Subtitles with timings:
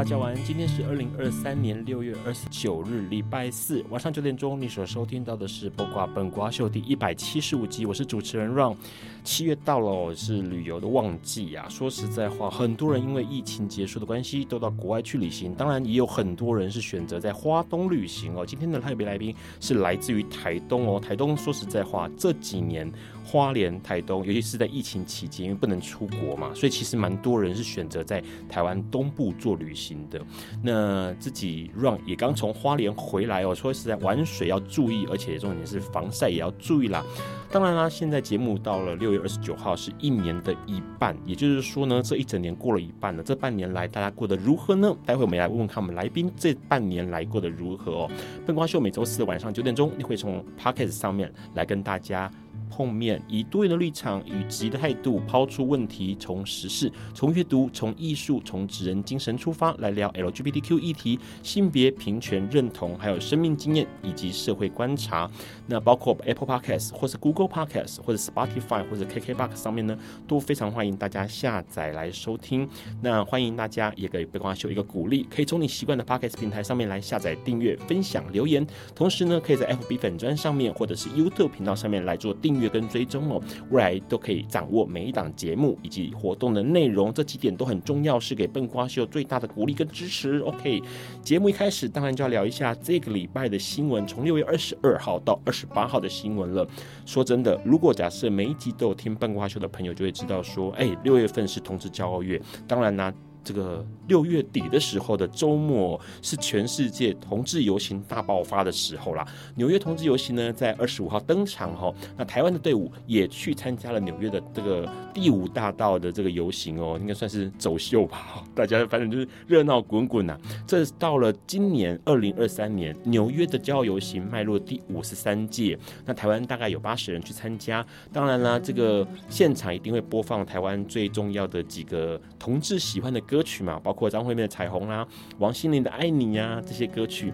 [0.00, 0.44] 大家晚安。
[0.44, 4.58] 今天是二零二三年六月二十九日，礼拜四晚上九点钟。
[4.58, 7.84] 你所收听到的是《播瓜本瓜秀》第一百七十五集。
[7.84, 8.74] 我是主持人 Ron。
[9.22, 11.68] 七月到了，是旅游的旺季啊。
[11.68, 15.54] 说实在话，很多人因为疫情结束的关系，都到国外去旅行。
[15.54, 18.46] 当然，也有很多人是选择在花东旅行哦。
[18.46, 20.98] 今天的特别来宾是来自于台东哦。
[20.98, 22.90] 台东说实在话，这几年
[23.30, 30.20] 花莲、台东，尤其是在疫情期间，因为不能出国嘛，所以其实蛮多人是选择在台湾东部做旅行的。
[30.64, 33.54] 那自己 run 也刚从花莲回来哦。
[33.54, 37.04] 说实在，玩水要注意，而且重点是防晒也要注意啦。
[37.52, 43.22] 当然啦，现在节目到了六月二十九号，是一年的一半，也就是说呢，这一整年过了一半了。
[43.22, 44.92] 这半年来大家过得如何呢？
[45.06, 48.10] 待会我们来问问看我们来宾这半年来过得如何哦。
[48.44, 52.30] 笨瓜秀每周四晚上九点钟，你会从 Podcast 上面来跟大家。
[52.70, 65.28] 碰面，以多元的立场与积极的态度抛出问题，从时事、从阅读、从艺术、从职人精神出发来聊 LGBTQ 议题、性别平权认同，还有生命经验以及社会观察。
[65.66, 69.98] 那包括 Apple Podcast 或是 Google Podcast 或者 Spotify 或者 KKBox 上面呢，
[70.28, 72.68] 都非常欢迎大家下载来收听。
[73.02, 78.66] 那欢迎大家也给笨瓜秀一个鼓励，可以从你习惯的 Podcast 平台上面来下载、订阅、分享、留言。
[78.94, 82.60] 同时呢，可以在 FB 粉专上面或者是 YouTube 频道上面来做订阅。
[82.60, 90.40] 月跟追踪哦，未来都可以掌握每一档节目以及活动的内容，这几点都很重要，是给笨瓜秀最大的鼓励跟支持。
[90.40, 90.82] OK，
[91.22, 96.68] 节目一开始当然就要聊一下这个礼拜的新闻，从六月二十二号到二十八号的新闻了。
[97.06, 102.38] 说真的，如果假设每一集都有听笨瓜秀的朋友，就会知道说，哎，六月份是同志骄傲月，
[102.68, 103.10] 当然呢、
[103.50, 109.26] 这个六月底的时候的周末是全世界同志游行大爆发的时候啦。
[109.56, 111.92] 纽约同志游行呢，在二十五号登场哈。
[112.16, 118.44] 那台湾的队伍也去参加了纽约的这个第五大道的这个游行哦，应该算是走秀吧。
[118.54, 120.38] 大家反正就是热闹滚滚呐。
[120.64, 125.76] 这到了今年二零二三年，纽约的骄傲游行迈入第五十三届。
[126.06, 127.84] 那台湾大概有八十人去参加。
[128.12, 135.06] 当然啦，这个现场一定会播放台湾最重要的几个同志喜欢的歌歌曲嘛，包括张惠妹的《彩虹》啦，
[135.38, 137.32] 王心凌的《爱你》呀，这些歌曲。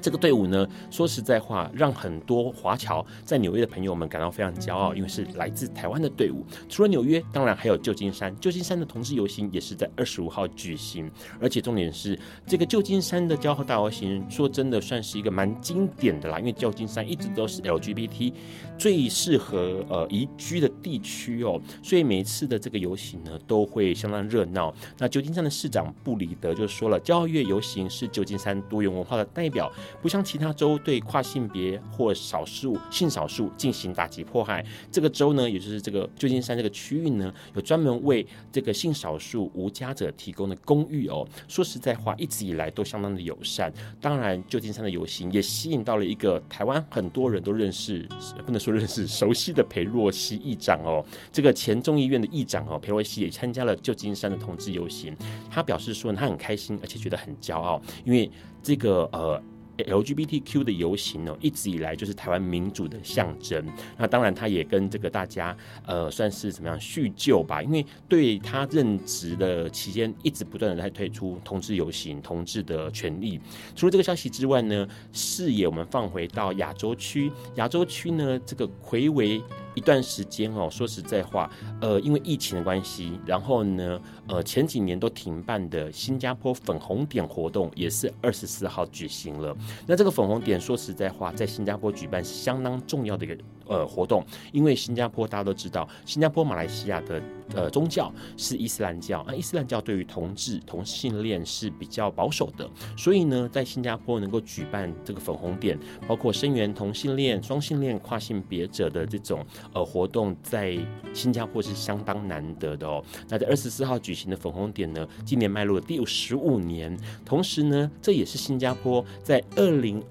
[0.00, 6.44] 这个队伍呢，说实在话，让很多华侨在纽约的朋友们感到非常骄傲，因为是来自台湾的队伍。
[6.68, 8.34] 除了纽约，当然还有旧金山。
[8.40, 11.10] 旧金山的同志游行也是在二十五号举行，
[11.40, 18.32] 而且重点是这个旧金山的骄傲大游行，说真的算是一个蛮经典的啦，因为旧金山一直都是 LGBT
[18.78, 24.74] 最适合呃移居的地区哦，所以每一次的这个游行呢，都会相当热闹。
[24.98, 29.70] 那旧金山的市长布里德就说了，骄傲月游行是旧金山多元文化的代表。
[30.02, 41.26] 不像其他州对跨性别或少数性少数进行打击迫害，这个州呢，也就是这个旧金山这个区域呢，有专门为这个性少数无家者提供的公寓哦。
[41.48, 43.72] 说实在话，一直以来都相当的友善。
[44.00, 48.08] 当然，旧金山的游行也吸引到了一个台湾很多人都认识，
[48.44, 51.04] 不能说认识，熟悉的裴洛西议长哦。
[51.32, 55.16] 这个前众议院的议长哦，裴洛西也参加了旧金山的同志游行。
[55.50, 58.30] 他表示说他很开心，而且觉得很骄傲，因为
[58.62, 59.42] 这个呃。
[59.84, 63.64] LGBTQ 的游行哦，一直以来就是台湾民主的象征。
[63.96, 65.56] 那当然，他也跟这个大家
[65.86, 67.62] 呃算是怎么样叙旧吧？
[67.62, 73.40] 因为对他任职的期间，一直不断的在推出同志游行、同志的权利。
[73.74, 79.40] 除了这个消息之外呢，视野我们放回到亚洲区，亚洲区呢，这个魁伟
[79.80, 81.50] 一段时间哦，说实在话，
[81.80, 83.98] 呃，因为疫情的关系，然后呢，
[84.28, 89.56] 呃，前几年都停办的新加坡粉红点活动也是二十四号举行了。
[89.86, 93.34] 那这个粉红点，说实在话，在新加坡举办是相当重要的一个
[93.70, 94.22] 呃活动，
[94.52, 97.22] 因为新加坡大家都知道，新加坡、马来西亚的
[97.54, 102.68] 呃宗教是伊斯兰教，那伊斯兰教对于同志同性恋是比较保守的，
[102.98, 109.46] 所以呢，在新加坡能够举办这个粉红点，包括声援同性恋、双性恋、跨性别者的这种。
[109.72, 110.76] 呃，活动在
[111.12, 113.00] 新加坡是相当难得的哦。
[113.28, 120.02] 那在二十四号举行的粉红点呢，今年迈入了第十五年，同时呢，这也是新加坡在二零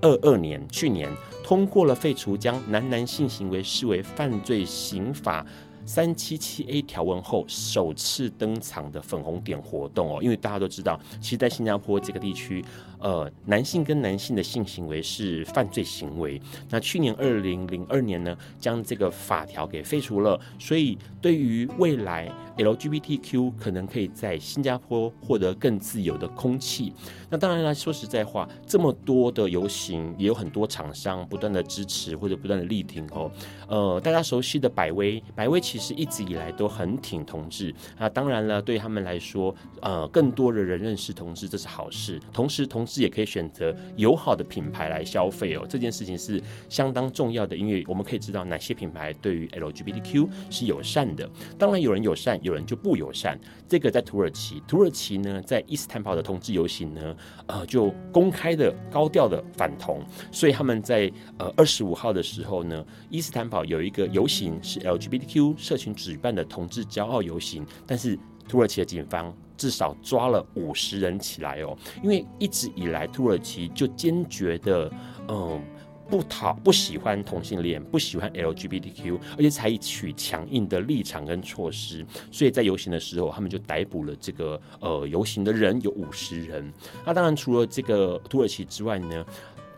[0.00, 1.10] 二二年去年
[1.42, 5.44] 通过了废除将男男性行为视为犯罪刑法。
[5.86, 12.62] 三七七 A 条文后首次登场的粉红点活动哦，因为大家都知道，其实，在新加坡这个地区，
[13.00, 16.40] 呃，男性跟男性的性行为是犯罪行为。
[16.70, 26.92] 那去年二零零二年呢，将这个法条给废除了，所以对于未来 LGBTQ 可能可以在新加坡获得更自由的空气。
[27.30, 33.30] 那当然了，说实在话，这么多的游行，也有很多厂商不断的支持或者不断的力挺哦。
[33.68, 42.20] 呃，大家熟悉的百威，百威其实一直以来都很挺同志那，当然了，对他们来说，呃，更多的人认识同志，这是好事。
[42.32, 51.28] 同时，同志也可以选择友好的品牌来消费哦，这件事情是相当重要的，因为我们可以知道哪些品牌对于 LGBTQ 是友善的。
[51.58, 53.38] 当然，有人友善，有人就不友善。
[53.68, 60.02] 这个在土耳其，土耳其呢，在伊斯坦堡的同志游行呢，呃，就公开的高调的反同，
[60.32, 74.90] 所以他们在呃二十五号的时候呢，伊斯坦堡有一个游行是 LGBTQ 社群举办的同志骄傲游行，但是土耳其的警方至少抓了五十人起来哦，因为一直以来土耳其就坚决的
[75.28, 75.62] 嗯
[76.10, 82.02] 不讨不喜欢同性恋，不喜欢 LGBTQ，而且采取强硬的立场跟措施，
[82.32, 86.72] 所以在游行的时候，他们就逮捕了这个呃游行的人有五十人。
[87.04, 89.26] 那当然除了这个土耳其之外呢，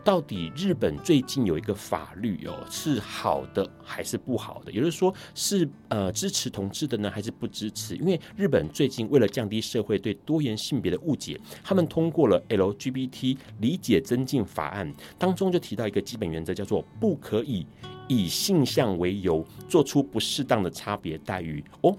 [0.03, 4.71] 到底日本最近有一个法律哦，是好的还是不好的？
[4.71, 7.95] 也就是说，是呃支持同志的呢，还是不支持？
[7.95, 17.67] 因为日本最近为了降低社会对多元性别的误解，他们通过了 LGBT 理解增进法案，当中就提到一个基本原则，叫做不可以
[18.07, 21.63] 以性向为由做出不适当的差别待遇。
[21.81, 21.95] 哦，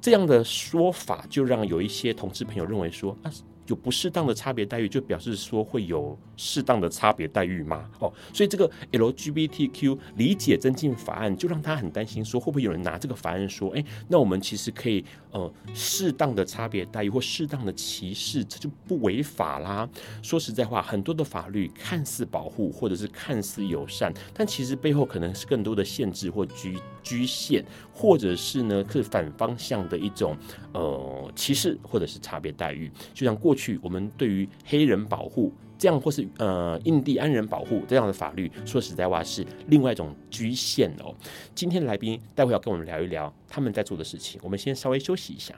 [0.00, 3.30] 这样的说法就让有一些同志朋友认为说啊。
[3.66, 7.88] 有不适当的差别待遇，就表示说会有适当的差别待遇吗？
[8.00, 19.88] 哦，所以这个 LGBTQ 理解增进法案就让他很担心，说会不会有人拿这个法案说，哎，那我们其实可以呃适当的差别待遇或适当的歧视，这就不违法啦。
[20.22, 30.36] 说实在话，很多的法律看似保护或者是看似友善，但其实背后可能是更多的限制或局局限，或者是呢是反方向的一种
[30.72, 33.51] 呃歧视或者是差别待遇，就像过。
[33.52, 41.14] 过去我们对于黑人保护这样，或是呃印第安人保护这样的法律，说实在话是另外一种局限哦。
[41.54, 44.40] 今天的来宾待会要跟我们聊一聊他们在做的事情。
[44.42, 45.54] 我们先稍微休息一下。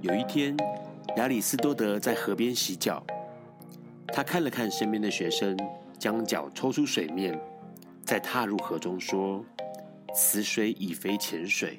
[0.00, 0.56] 有一天，
[1.18, 3.04] 亚里斯多德在河边洗脚，
[4.06, 5.54] 他看了看身边的学生，
[5.98, 7.38] 将脚抽出水面，
[8.02, 9.44] 再踏入河中，说
[10.16, 11.78] ：“此水已非浅水。”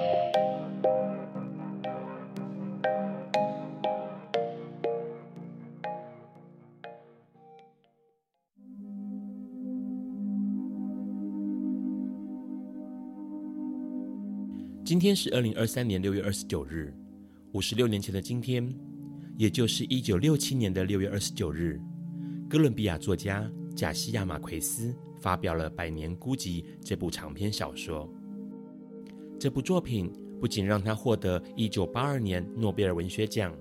[14.91, 16.93] 今天是二零二三年六月二十九日，
[17.53, 18.69] 五十六年前的今天，
[19.37, 21.79] 也就是一九六七年的六月二十九日，
[22.49, 28.13] 哥伦比亚作家贾西亚·马奎斯发表了《百年孤寂》这部长篇小说。
[29.39, 33.55] 这部作品不仅让他获得一九八二年诺贝尔文学奖，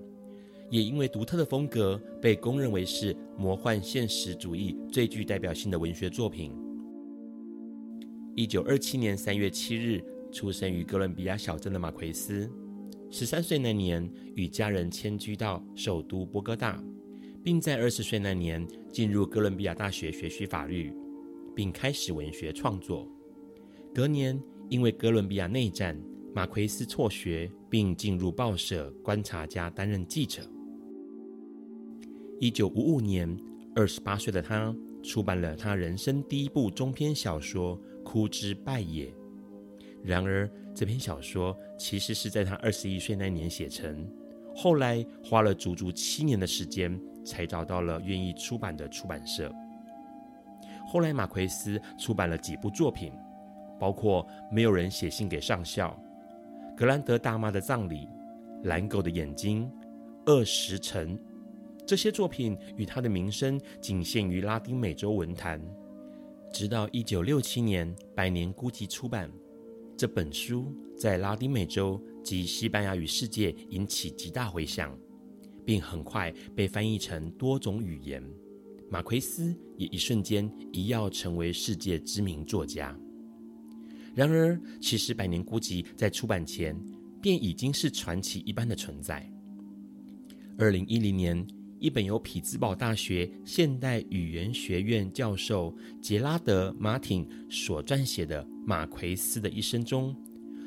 [0.69, 6.53] 也因为独特的风格被公认为是魔幻现实主义最具代表性的文学作品。
[8.35, 10.03] 一九二七年三月七日。
[10.33, 12.51] 出生于哥伦比亚小镇的马奎斯，
[13.11, 16.83] 十三岁那年，与家人迁居到首都波哥大，
[17.43, 20.93] 并在二十岁那年进入哥伦比亚大学学习法律，
[21.55, 23.09] 并开始文学创作。
[23.93, 26.01] 隔年，因为哥伦比亚内战，
[26.33, 30.43] 马奎斯辍学，并进入报社《观察家》担任记者。
[32.39, 33.37] 一九五五年，
[33.75, 39.07] 二十八岁的他出版了他人生第一部中篇小说《枯枝败叶》。
[40.03, 44.09] 然而，这篇小说其实是在他二十一岁那年写成，
[44.55, 49.53] 后来花了足足七年的时间才找到了愿意出版的出版社。
[50.89, 53.13] 后来，马奎斯出版了几部作品，
[53.79, 55.97] 包括《没有人写信给上校》、
[56.77, 57.97] 《格兰德大妈的葬礼》、
[58.65, 59.71] 《蓝狗的眼睛》、
[60.33, 61.17] 《恶时辰》。
[61.87, 65.61] 这些作品与他的名声仅限于拉丁美洲文坛，
[66.53, 69.31] 直到一九六七年《百年孤寂》出版。
[70.01, 74.99] 这本书在拉丁美洲及西班牙语世界引起极大回响，
[75.63, 78.25] 并很快被翻译成多种语言。
[78.89, 82.99] 马奎斯也一瞬间一跃成为世界知名作家。
[84.15, 86.75] 然而，其实《百年孤寂》在出版前
[87.21, 89.31] 便已经是传奇一般的存在。
[90.57, 91.47] 二零一零年，
[91.81, 100.15] 一本由匹兹堡大学现代语言学院教授杰拉德·马汀所撰写的《马奎斯的一生》中，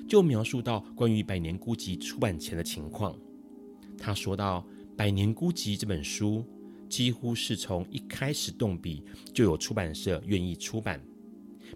[0.09, 3.15] 就描述到关于《百年孤寂》出版前的情况。
[3.95, 6.43] 他说到：“《百年孤寂》这本书
[6.89, 10.99] 几乎是从一开始动笔就有出版社愿意出版，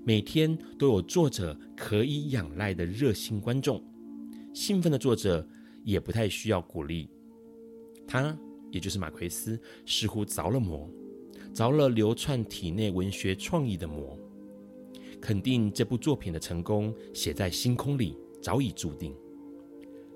[0.03, 3.83] 每天都有作者可以仰赖的热心观众，
[4.51, 5.47] 兴奋的作者
[5.83, 7.07] 也不太需要鼓励。”
[8.07, 8.35] 他。
[8.71, 10.89] 也就是马奎斯似乎着了魔，
[11.53, 14.17] 着了流窜体内文学创意的魔。
[15.19, 19.15] 肯定这部作品的成功写在星空里，早已注定。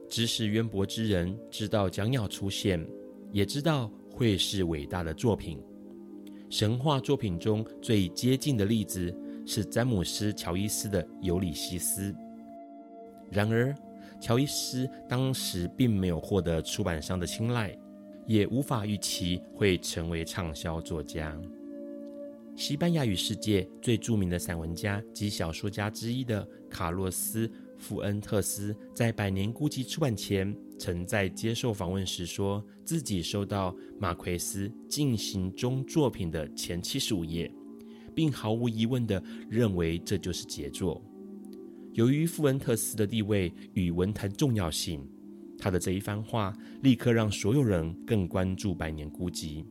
[0.08, 2.86] 知识渊博之人知道将要出现，
[3.32, 5.58] 也知道会是伟大的作品。
[6.50, 9.16] 神话作品中最接近的例子
[9.46, 12.12] 是詹姆斯·乔伊斯的《尤里西斯》。
[13.32, 13.74] 然而，
[14.20, 17.76] 乔伊斯当时并没有获得出版商的青睐。
[18.26, 21.40] 也无法预期会成为畅销作家。
[22.56, 27.48] 西班牙语世界最著名的散文家及小说家之一的卡洛斯·
[27.78, 37.52] 富恩特斯，在《百年孤寂》出版前，曾在接受访问时说自己收到马奎斯进行中作品的前七十五页，
[38.14, 41.02] 并毫无疑问地认为这就是杰作。
[41.94, 45.06] 由于富恩特斯的地位与文坛重要性。
[45.62, 46.52] 他的这一番话
[46.82, 49.64] 立刻让所有人更关注《百年孤寂》。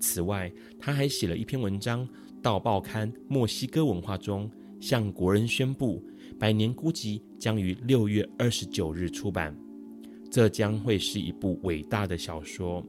[0.00, 2.06] 此外，他还写了一篇文章
[2.42, 6.04] 到报刊《墨西哥文化》中，向国人宣布
[6.36, 9.56] 《百年孤寂》将于六月二十九日出版。
[10.28, 12.84] 这将会是一部伟大的小说。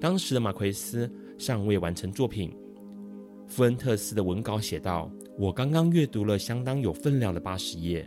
[0.00, 1.08] 当时的马奎斯
[1.38, 2.52] 尚未完成作品，
[3.46, 5.08] 富恩特斯的文稿写道
[5.38, 8.02] ：“我刚刚阅读了相当有分量的八十页，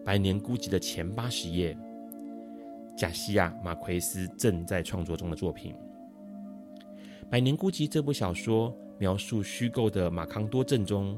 [0.04, 1.74] 《百年孤寂》的前八十页。”
[2.98, 5.72] 贾西亚·马奎斯正在创作中的作品
[7.30, 11.16] 《百年孤寂》这部小说，描述虚构的马康多镇中，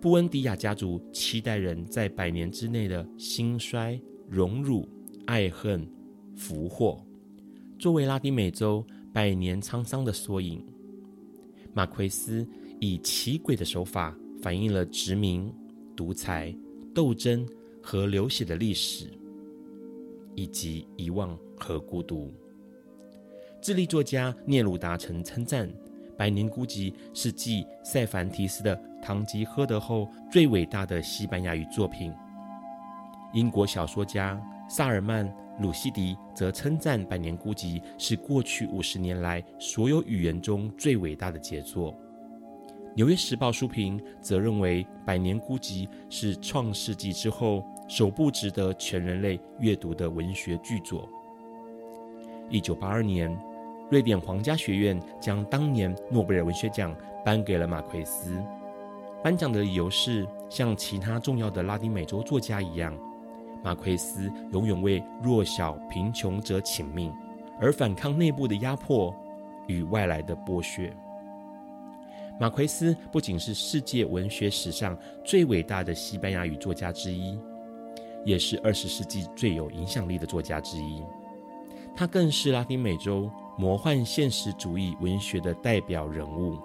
[0.00, 4.88] 布恩迪亚家族七代人在百年之内的兴衰、荣辱、
[5.26, 5.86] 爱恨、
[6.34, 7.04] 福祸，
[7.78, 8.82] 作为拉丁美洲
[9.12, 10.64] 百年沧桑的缩影。
[11.74, 12.48] 马奎斯
[12.80, 15.52] 以奇诡的手法，反映了殖民、
[15.94, 16.56] 独裁、
[16.94, 17.46] 斗争
[17.82, 19.10] 和流血的历史。
[20.34, 22.32] 以及遗忘和孤独。
[23.60, 25.66] 智利作家聂鲁达曾称赞，
[26.18, 32.12] 《百年孤寂》是继塞凡提斯的《堂吉诃德》后最伟大的西班牙语作品。
[33.32, 35.26] 英国小说家萨尔曼·
[35.60, 41.92] 鲁西迪则称赞《百年孤寂》是过去五十年来所有语言中最伟大的杰作。
[42.94, 47.64] 《纽约时报》书评则认为，《百年孤寂》是创世纪之后。
[47.86, 51.08] 首部值得全人类阅读的文学巨作。
[52.48, 53.36] 一九八二年，
[53.90, 58.42] 瑞典皇家学院将当年诺贝尔文学奖颁给了马奎斯。
[59.22, 62.96] 颁奖的理由是，像其他重要的拉丁美洲作家一样，
[63.62, 67.12] 马奎斯永远为弱小贫穷者请命，
[67.60, 69.14] 而反抗内部的压迫
[69.66, 70.94] 与外来的剥削。
[72.38, 77.38] 马奎斯不仅是世界文学史上最伟大的西班牙语作家之一。
[78.24, 81.02] 也是二十世纪最有影响力的作家之一，
[81.94, 86.58] 他更是拉丁美洲魔幻现实主义文学的代表人物。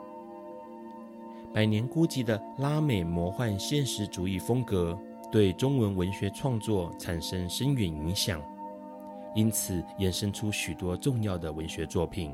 [1.54, 4.98] 百年孤寂的拉美魔幻现实主义风格
[5.32, 8.42] 对中文文学创作产生深远影响。
[9.36, 12.34] 因此衍生出许多重要的文学作品，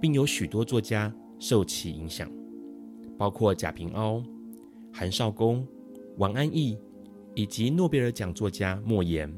[0.00, 2.30] 并有许多作家受其影响，
[3.18, 4.22] 包括贾平凹、
[4.92, 5.66] 韩少功、
[6.16, 6.78] 王安忆，
[7.38, 9.32] 以及诺贝尔奖作家莫言，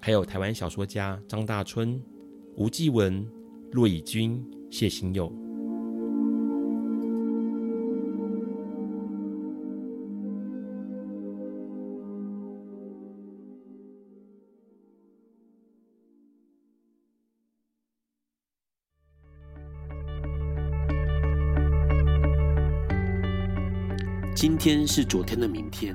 [0.00, 2.02] 还有台湾小说家张大春、
[2.56, 3.22] 吴继文、
[3.72, 5.30] 骆以军、谢欣佑。
[24.34, 25.94] 今天是昨天的明天，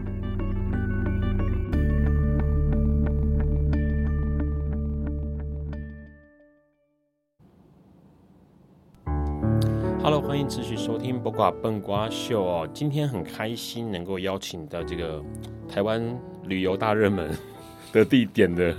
[10.51, 12.69] 持续收听《八卦笨瓜秀》哦。
[12.73, 15.23] 今天很开心能够邀请到这个
[15.65, 16.03] 台湾
[16.43, 17.33] 旅游大热门
[17.93, 18.75] 的地点的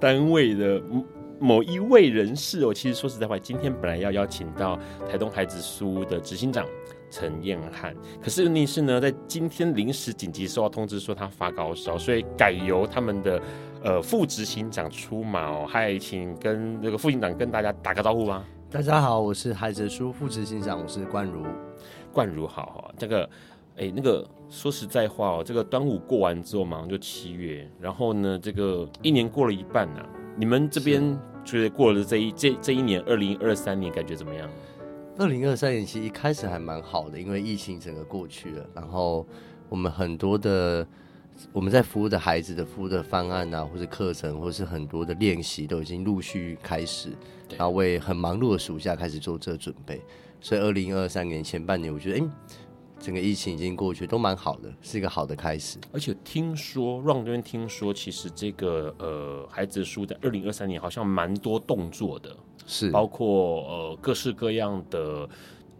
[0.00, 0.82] 单位的
[1.38, 2.74] 某一位人士哦。
[2.74, 4.76] 其实说实在话，今天本来要邀请到
[5.08, 6.66] 台东孩子书的执行长
[7.08, 13.40] 陈彦翰，可是问题是呢，在今天临时紧急收到通知说他发高烧，所以改由他们的
[13.84, 15.64] 呃副执行长出马哦。
[15.68, 18.44] 嗨，请跟这个副执行长跟大家打个招呼吧。
[18.68, 21.46] 大家好，我是孩子书副执行长，我是冠如。
[22.12, 23.22] 冠如好哈，这个，
[23.76, 34.50] 哎、欸，那个说实在话哦，这个端午过完之后马上就七月，然后呢，这个一年过了一半呐、啊，你们这边觉得过了这一这这一年二零二三年感觉怎么样？
[35.16, 39.24] 二零二三年其实一开始还蛮好的，因为疫情整个过去了，然后
[39.68, 40.86] 我们很多的。
[41.52, 47.10] 我们在服务的孩子的服务的方案啊，或者课程，或是很多的练习，都已经陆续开始，
[47.50, 50.00] 然后为很忙碌的暑假开始做这准备。
[50.40, 52.28] 所以，二零二三年前半年，我觉得，哎，
[52.98, 55.78] 整个疫情已经过去，都蛮好的，是一个好的开始。
[55.92, 65.28] 而且听说，Ron 这边听说，其实这个呃，孩子书在二零二三年好像蛮多动作的，是包括呃各式各样的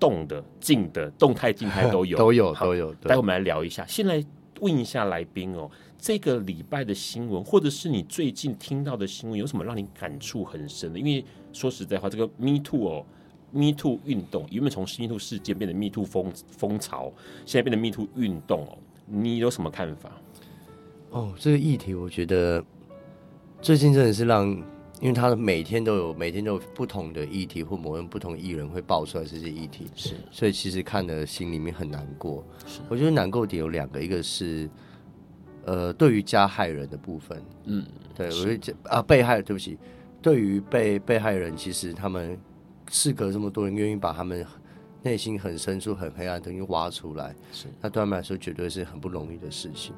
[0.01, 2.93] 动的、静的、动态、静态都有， 都有，都有。
[2.95, 4.25] 待会我们来聊一下，现在。
[4.61, 10.99] 问一下来宾哦，这个礼拜的新闻，或者是你最近听到的新闻，有什么让你感触很深的？
[10.99, 13.05] 因为说实在话，这个 Me Too 哦
[13.53, 17.13] ，Me Too 运动原本从 Me Too 事件变成 Me Too 风风潮，
[17.45, 20.13] 现在变成 Me Too 运动哦，你有什么看法？
[21.11, 22.63] 哦，这个议题我觉得
[23.63, 24.57] 最近真的是让，
[24.99, 32.43] 因为他每天都有每天都有不同的议题，或某人不同艺人会爆出来这些议题，是，所以其实看的心里面很难过。
[32.67, 34.67] 是，我觉得难过点有两个，一个是，
[35.67, 39.77] 呃，对于加害人的部分，嗯，对，我觉得啊，被害，对不起，
[40.23, 42.39] 对于被被害人，其实他们
[42.91, 44.47] 事隔这么多人，愿意把他们
[45.03, 49.93] 内心很深处、很黑暗的东西挖出来，是，那对他们来说绝对是很不容易的事情。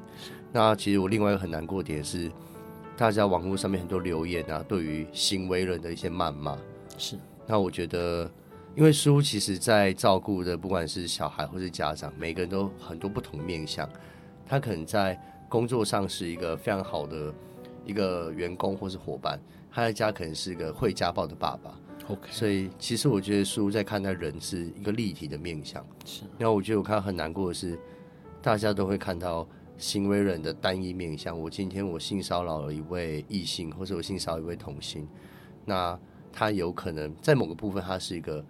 [0.51, 2.29] 那其实我另外一个很难过点是。
[2.99, 6.57] 大家网络上面很多留言啊，对于行为人的一些谩骂，
[6.97, 7.17] 是。
[7.47, 8.29] 那我觉得，
[8.75, 13.89] 因为书其实在照顾的，不管是小孩或是家长，每个人都很多不同面相。
[14.45, 17.33] 他可能在工作上是一个非常好的
[17.85, 19.39] 一个员工或是伙伴，
[19.71, 21.73] 他在家可能是一个会家暴的爸爸。
[22.09, 22.29] OK。
[22.29, 25.81] 所以其实我觉得书在看待人是一个立体的面相。
[26.03, 26.23] 是。
[26.37, 27.79] 那我觉得我看到很难过的是，
[28.41, 29.47] 大家都会看到。
[29.79, 35.07] 行为人的单一面向，我今天我性骚扰了一位异性，或者我性骚扰一位同性，
[35.63, 35.97] 那
[36.31, 38.45] 他有可能在某个部分，他是一个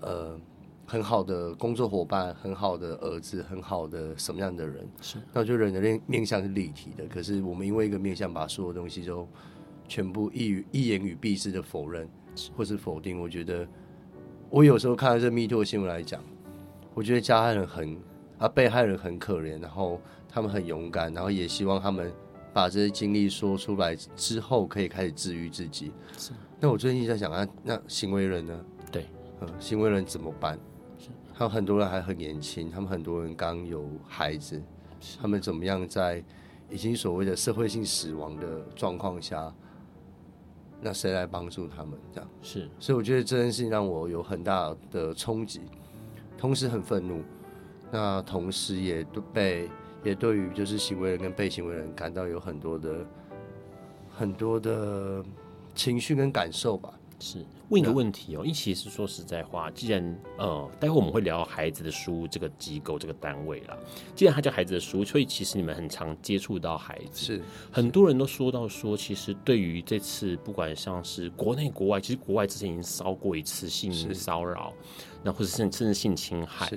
[0.00, 0.40] 呃
[0.86, 4.88] 很好的工作伙伴，很好的儿子，很好的什么样的人？
[5.02, 5.18] 是。
[5.34, 9.28] 那我觉得人的面面向是立体的，可是我们因为一个面向，把所有东西都
[9.86, 12.08] 全部一语一言与蔽之的否认，
[12.56, 13.20] 或是否定。
[13.20, 13.68] 我觉得
[14.48, 16.24] 我有时候看到这 MeToo 新闻来讲，
[16.94, 17.98] 我觉得加害人很
[18.40, 20.00] 啊，被害人很可怜，然后。
[20.32, 22.12] 他们很勇敢，然后也希望他们
[22.52, 25.90] 把这些经历说出来之后，可以开始治愈自己。
[26.16, 26.30] 是。
[26.60, 28.64] 那我最近在想啊，那行为人呢？
[28.92, 29.06] 对，
[29.40, 30.56] 嗯，行为人怎么办？
[31.00, 31.08] 是。
[31.34, 34.62] 还有很多人还很年轻，他们很多人刚有孩子，
[35.20, 36.22] 他们怎么样在
[36.68, 39.52] 已经所谓的社会性死亡的状况下，
[40.80, 41.98] 那谁来帮助他们？
[42.12, 42.70] 这样是。
[42.78, 45.62] 所以我觉得这件事情让我有很大的冲击，
[46.38, 47.20] 同时很愤怒，
[47.90, 49.68] 那同时也都被。
[50.02, 53.06] 也对于就是行为人跟被行为人感到有很多的
[54.08, 55.22] 很多的
[55.74, 56.90] 情绪跟感受吧。
[57.18, 63.76] 是问一个问题哦，因为其实说实在话，既然呃，待会我们会聊孩子的书这个机构这个单位啦，
[64.14, 74.72] 既然它叫孩子的书，所以其实你们很常接触到孩子，是很多人都说到说，其实对于这次不管像是国内国外，其实国外之前已经烧过一次性骚扰，
[75.22, 76.72] 那或者甚至性侵害。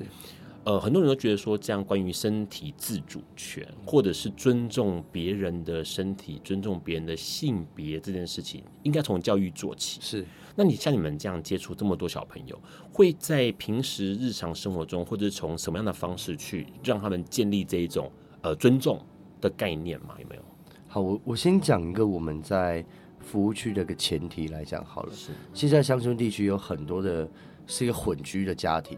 [0.65, 9.99] 呃，很多人都觉得说，这样关于身体自主权，或者是尊重别人的身体、尊重别人的性别这件事情，应该从教育做起。
[10.01, 12.57] 是，那你像你们这样接触这么多小朋友，
[12.93, 18.09] 会在平时日常生活中，或者是从什么样的方式去让他们建立这一种
[18.41, 18.97] 呃尊重
[19.41, 20.15] 的概念吗？
[20.21, 20.41] 有没有？
[20.87, 22.85] 好，我我先讲一个我们在
[23.19, 25.13] 服务区的一个前提来讲好了。
[25.13, 27.29] 是，现在乡村地区有很多的
[27.67, 28.97] 是一个混居的家庭。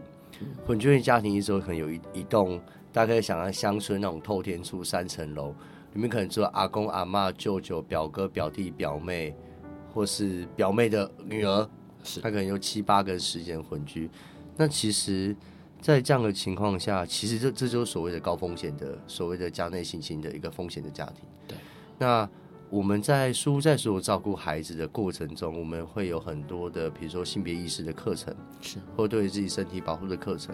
[0.66, 2.60] 混居的家庭，一周可能有一一栋，
[2.92, 5.54] 大概想象乡村那种透天厝三层楼，
[5.94, 9.34] 里面可能住阿公阿妈、舅舅、表哥、表弟、表妹，
[9.92, 11.68] 或是表妹的女儿，
[12.02, 14.10] 是他可能有七八个时间混居。
[14.56, 15.34] 那其实，
[15.80, 21.24] 在这样的情况下，其实这这就是所谓的高风险的，所谓的家内性侵的一个风险的家庭。
[21.48, 21.56] 对，
[21.98, 22.28] 那。
[22.68, 30.52] 我们在书在所有照顾孩子的过程中，我们会有很多的，比如说性别意识的课程，是或对自己身体保护的课程。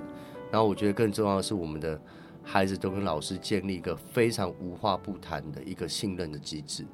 [0.50, 1.98] 然后我觉得更重要的是，我们的
[2.42, 6.84] 孩子都跟老师建立一个非常无话不谈的一个信任的机制。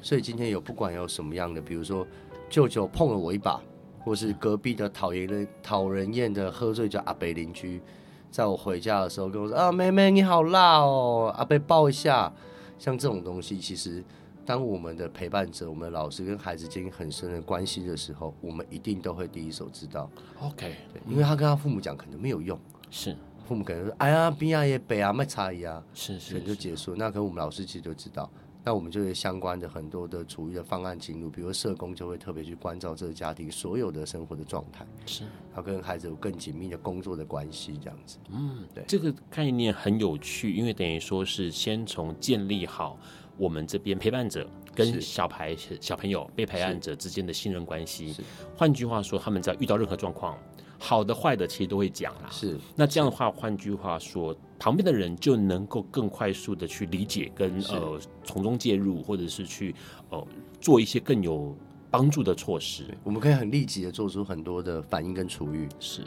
[0.00, 2.06] 所以今天有不管有什么样的，比如说
[2.48, 3.60] 舅舅碰了我一把，
[4.04, 7.82] 或是隔壁的讨厌的讨人厌的喝醉酒阿北邻居，
[8.30, 12.32] 在我回家的时候跟我说啊，妹妹你好辣哦，阿北抱一下，
[12.78, 14.04] 像这种东西其实。
[14.44, 20.10] 当我们的陪伴者、我们的老师跟孩子建立很深的关系的时候，我们一定都会第一手知道。
[20.40, 22.58] OK，对，因为他跟他父母讲可能没有用，
[22.90, 26.94] 是父母可能说：“哎呀，边啊也北啊，没差异啊。”是是，可能就结束。
[26.96, 28.30] 那可能我们老师其实就知道，
[28.64, 38.18] 那我们就有相关的很多的处遇的方案进入，比如社工就会特别去关照这个家庭所有的生活的状态，是，然后跟孩子有更紧密的工作的关系，这样子。
[38.30, 42.96] 嗯，对，这个概念很有趣，因为等于说是先从建立好
[43.36, 44.48] 我们这边陪伴者。
[44.74, 48.16] 跟小孩、小朋友被陪伴者之间的信任关系。
[48.56, 50.38] 换句话说，他们只要遇到任何状况，
[50.78, 52.30] 好的、坏的，其实都会讲啦。
[52.30, 52.58] 是。
[52.74, 59.74] 那这样的话，换句话说，旁边的人就能够更快速的去理解跟，呃从中介入，或者是去
[60.08, 60.26] 呃
[60.58, 61.54] 做一些更有
[61.90, 62.86] 帮助的措施。
[63.04, 65.68] 我们可以很立即的做出很多的反应跟处遇。
[65.78, 66.00] 是。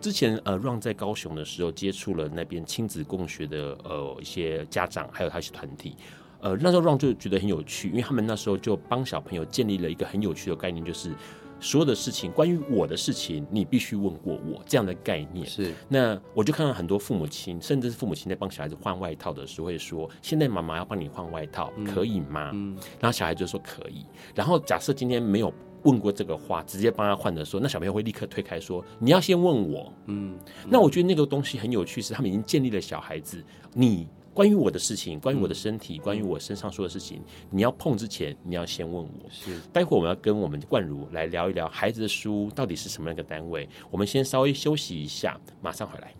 [0.00, 5.96] 之前呃，Ron 在高雄的时候接触了那边亲子共学的呃一些家长，还有他一些团体。
[6.42, 11.14] 呃，那时候 Ron 就觉得很有趣，因为他们那时候就帮小朋友建立了一个很有趣的概念，就是
[11.60, 15.46] 所有的事情，关于我的事情，你必须问过我这样的概念。
[15.46, 15.72] 是。
[15.88, 22.76] 那我就看到很多父母亲，甚至是父母亲在帮小孩子换外套的时候，会说：“现在妈妈要帮你换外套，嗯、可以吗？”嗯。
[22.98, 24.04] 然后小孩就说可以。
[24.34, 29.92] 然后假设今天没有问过这个话，直接帮他换的时候，那小朋友会立刻推开说：“你要先问我。
[30.06, 30.34] 嗯”
[30.66, 30.68] 嗯。
[30.68, 33.40] 那我觉得那个东西很有趣，是他们已经建立了小孩子
[33.72, 34.08] 你。
[34.34, 39.30] 关于我的事情，关于我的身体，嗯、关于我身上说的事情，你要碰之前，你要先问我。
[39.30, 43.68] 是，待会我们要跟我们冠如来聊一聊孩子的书到底是什么样一个单位。
[43.90, 46.14] 我们先稍微休息一下，马上回来。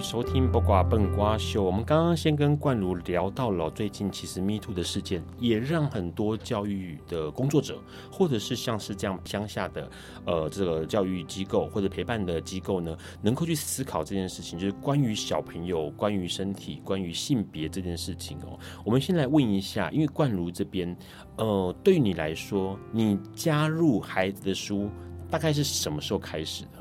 [0.00, 1.62] 收听《八卦笨瓜秀》。
[1.64, 7.78] 我们刚刚先跟冠如聊到了最近，其实 Me Too 的事件也让很多教育的工作者，
[8.10, 9.90] 或者是像是这样乡下的
[10.24, 18.58] 呃这个教育机构或者陪伴的机构呢，能够去思考这件事情，就是关于小朋友、关于身体、关于性别这件事情哦。
[18.84, 20.96] 我们先来问一下，因为冠如这边，
[21.36, 24.88] 呃，对于你来说，你加入孩子的书
[25.30, 26.77] 大概是什么时候开始的？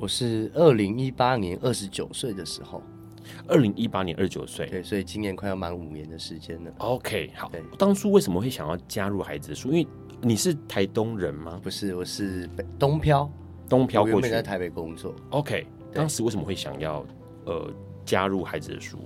[0.00, 2.82] 我是二零一八年二十九岁的时候，
[3.46, 6.72] 二零一八年二十九岁，对，所以今年快要满五年的时间了。
[6.78, 7.52] OK，好。
[7.78, 9.68] 当初为什么会想要加入孩子的书？
[9.68, 9.86] 因为
[10.22, 11.60] 你是台东人吗？
[11.62, 13.30] 不是，我是北东漂，
[13.68, 15.14] 东漂过去，在台北工作。
[15.28, 17.04] OK，当时为什么会想要
[17.44, 17.70] 呃
[18.02, 18.96] 加入孩子的书？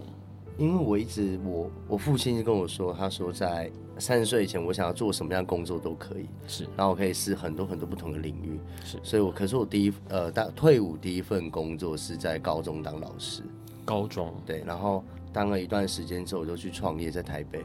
[0.56, 3.70] 因为我一直我我父亲就跟我说，他说在。
[3.96, 13.44] 三十岁以前，我想要做什么样的工作都可以，是，然后我可以试很多很多不同的领域，是，所以我可是我第一呃，当退伍第一份工作是在高中当老师，
[13.84, 17.64] 高中对，然后当了一段时间之后，我就去创业在台北。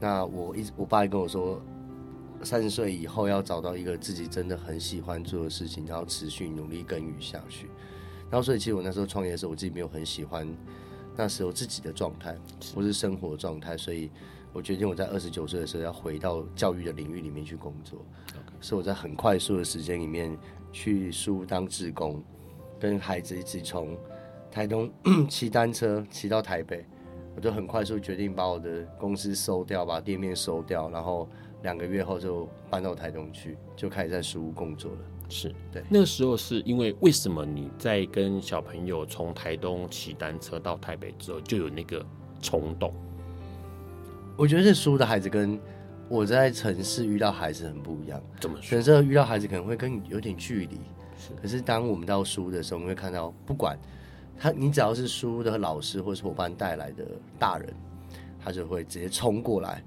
[0.00, 1.60] 那我一直我爸也跟我说，
[2.42, 7.66] 三十岁以后要找到一个自己真的很喜欢做的事情，然后持续努力耕耘下去。
[8.30, 10.48] 然后，所以其实我那时候创业的时候，我自己没有很喜欢
[11.16, 12.36] 那时候自己的状态
[12.74, 14.10] 或是生活状态，所以
[14.52, 18.04] 我决定我在二十九岁的时候要回到教育的领域里面去工作。
[18.60, 20.36] 所以我在很快速的时间里面
[20.72, 22.22] 去书当志工，
[22.78, 23.96] 跟孩子一起从
[24.50, 24.90] 台东
[25.28, 26.84] 骑单车骑到台北，
[27.34, 31.28] 我就很快速决定把我的公司收掉，把店面收掉，然后
[31.62, 34.98] 两个月后就搬到台东去，就开始在书屋工作了。
[35.28, 42.04] 是对，那个时候是因为为什么你在跟小朋友从台东骑单车到台北之后就有那个
[42.40, 42.92] 冲动？
[44.36, 45.58] 我觉得是书的孩子跟
[46.08, 48.22] 我在城市遇到孩子很不一样。
[48.40, 48.80] 怎么说？
[48.80, 50.78] 城市遇到孩子可能会跟你有点距离，
[51.18, 51.32] 是。
[51.40, 53.76] 可是当我们到书的时候，我们会看到，不管
[54.38, 57.04] 他，你只要是书的老师或是伙伴带来的
[57.38, 57.74] 大人，
[58.38, 59.82] 他就会直接冲过来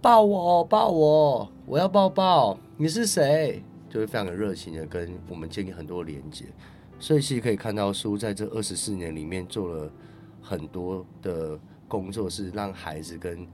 [0.00, 2.58] 抱我，抱我，我要抱抱。
[2.76, 3.62] 你是谁？
[3.92, 6.46] 就会非常的热情的跟我们建立很多连接，
[6.98, 9.92] 所以其实可以看到书在这二十四年里面做了
[10.40, 13.46] 很多的工作，是让孩子跟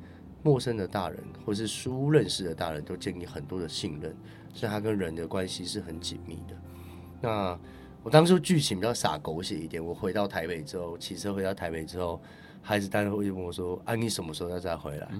[0.44, 4.14] 陌生的大人或是书认识的大人都建立很多的信任，
[4.54, 6.54] 所以他跟人的关系是很紧密的。
[7.20, 7.58] 那
[8.04, 12.22] 我当初剧情比较洒狗血一点，我回到台北之后，骑车回到台北之后，
[12.62, 15.10] 孩子当然会问我说：“啊，你什么时候要再回来？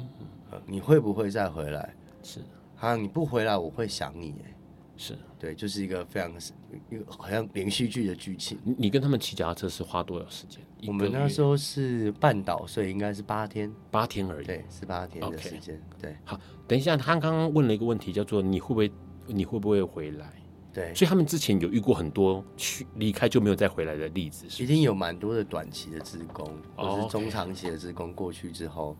[0.65, 2.39] 你会不会再回来？”是
[2.79, 4.55] 啊，你不回来我会想你耶。
[4.99, 6.31] 是对，就是一个非常
[6.91, 8.59] 一个好像连续剧的剧情。
[8.77, 10.61] 你跟他们骑脚踏车是花多少时间？
[10.89, 14.47] 我们那时候是半岛，所以应该是八天，八天而已。
[14.47, 15.77] 对，是八天的时间。
[15.77, 16.03] Okay.
[16.03, 18.91] 对，好，等一下，他刚刚问了一个问题，叫做你会不会
[19.29, 20.33] 你会不会回来？
[20.73, 28.97] 对，所以他们之前有遇过很多去离开就没有再回来的例子，是一定有蛮多的短期的职工，或是中长期的职工过去之后，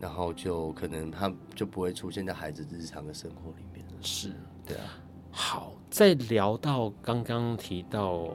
[0.00, 3.92] 然后就可能他就不会出现在孩子日常的生活里面了。
[4.00, 4.32] 是，
[4.66, 4.98] 对啊。
[5.30, 8.28] 好，在聊到刚刚提到，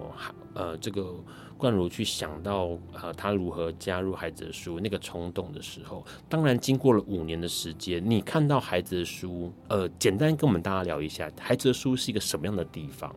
[0.54, 1.14] 呃，这个
[1.58, 13.14] 冠如去想到，呃，他如何加入孩子的书那个冲动的时候，当然经过了五年的时间，你看到孩子的书，呃，简单跟我们大家聊一下，孩子的书是一个什么样的地方？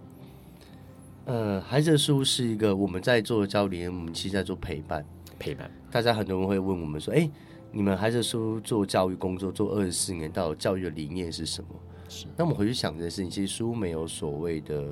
[1.27, 5.05] 呃，孩子的书是一个我们在做的教练，我们其实在做陪伴，
[5.39, 5.71] 陪伴。
[5.91, 7.29] 大家很多人会问我们说，哎，
[7.73, 11.69] 你们孩子的书做教育工作做二十四年，到底教育的理念是什么？
[12.09, 14.87] 是，那我们回去想这件事情，其实书没有所谓的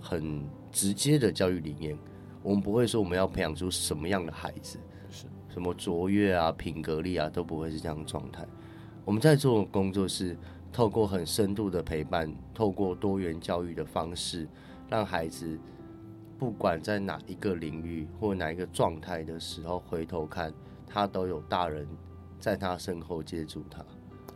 [0.00, 1.96] 很直接的教育理念，
[2.42, 4.78] 我们不会说我们要培养出什么样的孩子，
[5.10, 8.46] 是什么卓越啊、品格力啊，都不会是这样的状态。
[9.04, 10.36] 我们在做的工作是
[10.72, 14.48] 透过很深度的陪伴，透过多元教育的方式，
[14.90, 15.58] 让孩子
[16.38, 20.52] 不管在哪一个领域或哪一个状态的时候，回头看
[20.86, 21.86] 他都有大人
[22.38, 23.84] 在他身后接住他。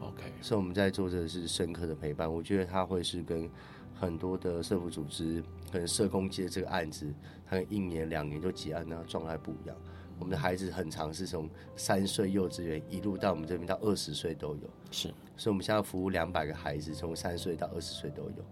[0.01, 2.33] OK，所以我们在做的是深刻的陪伴。
[2.33, 3.49] 我觉得他会是跟
[3.95, 7.07] 很多的社福组织、可能社工接这个案子，
[7.47, 9.77] 他一年两年就结案，那状态不一样。
[10.19, 14.71] 我们的孩子很常是从三岁幼稚园一路到我们这边到二十岁都有。
[14.91, 18.45] 是，所以我们现在服务两百个孩子，从三岁到二十岁都有，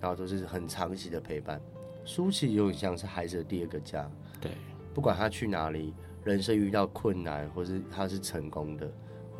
[0.00, 1.60] 然后都是很长期的陪伴。
[2.04, 4.08] 书其实有点像是孩子的第二个家。
[4.40, 4.52] 对，
[4.94, 5.92] 不管他去哪里，
[6.24, 8.90] 人生遇到困难，或是他是成功的。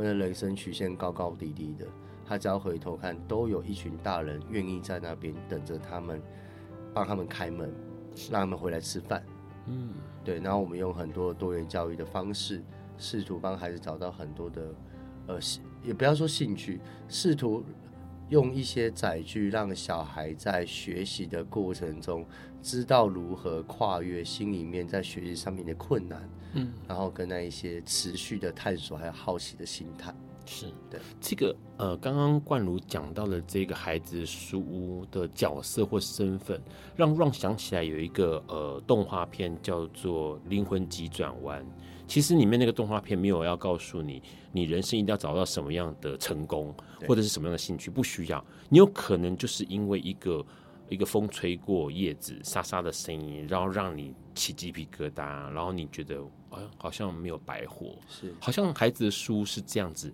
[0.01, 1.87] 或者人生曲线高高低低的，
[2.25, 6.23] 他只要回头看，都有一群大人愿意在那边等着他们，
[6.95, 7.71] 帮他们开门，
[8.31, 9.23] 让他们回来吃饭。
[9.67, 9.93] 嗯，
[10.25, 10.41] 对。
[10.41, 12.63] 然后我们用很多多元教育的方式，
[12.97, 14.75] 试图帮孩子找到很多的，
[15.27, 15.39] 呃，
[15.85, 17.63] 也不要说兴趣，试图
[18.31, 22.25] 用一些载具，让小孩在学习的过程中，
[22.63, 26.29] 知道如何跨越心里面在学习上面的困难。
[26.55, 30.13] 嗯，然后跟那一些持续的探索还有好奇的心态，
[30.47, 36.61] 是的这个呃，刚刚冠如讲到了这个孩子书屋的角色或身份，
[36.97, 41.63] 让 Ron 想起来有一个呃动画片叫做《灵魂急转弯》。
[42.11, 44.21] 其实里面那个动画片没有要告诉你，
[44.51, 46.75] 你人生一定要找到什么样的成功，
[47.07, 48.45] 或者是什么样的兴趣，不需要。
[48.69, 50.45] 你有可能就是因为一个。
[50.91, 56.21] 一个风吹过叶子沙沙的声音，然后让你起鸡皮疙瘩，然后你觉得
[56.51, 60.13] 哎，好像没有白活，是好像孩子的书是这样子，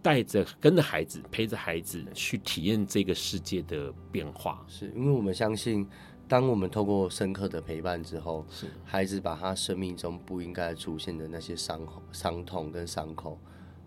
[0.00, 4.64] 带着跟着孩子，陪着孩子去体验这个世界的变化。
[4.66, 5.86] 是因为我们相信，
[6.28, 13.38] 当我们透过深刻的陪伴之后，是孩子把他生命中不应该出现的那些伤口伤痛跟伤口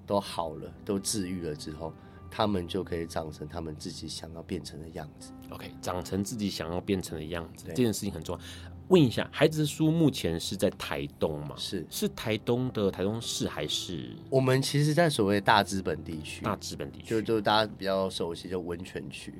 [0.06, 1.94] 都好了，都治愈了之后。
[2.30, 5.32] 他们就可以长成他们自己想要变成的样子。
[5.50, 8.44] OK，长成自己想要变成的样子，这件事情很重要。
[8.90, 11.56] 问一下，孩子的书目前是在台东吗？
[11.58, 17.06] 是是台东的台东市还是我们其实，在所谓大资本地区，大资本地区？
[17.06, 19.34] 就就大家比较熟悉，就温泉区。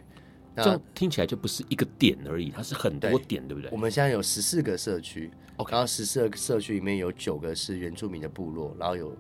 [0.58, 3.70] 那这样听起来就不是一个点而已，它是很多点，对不对？
[3.72, 5.30] 我们现在有十四个社区
[5.70, 9.16] 然后十四个社区里面有九个是原住民的部落，然后有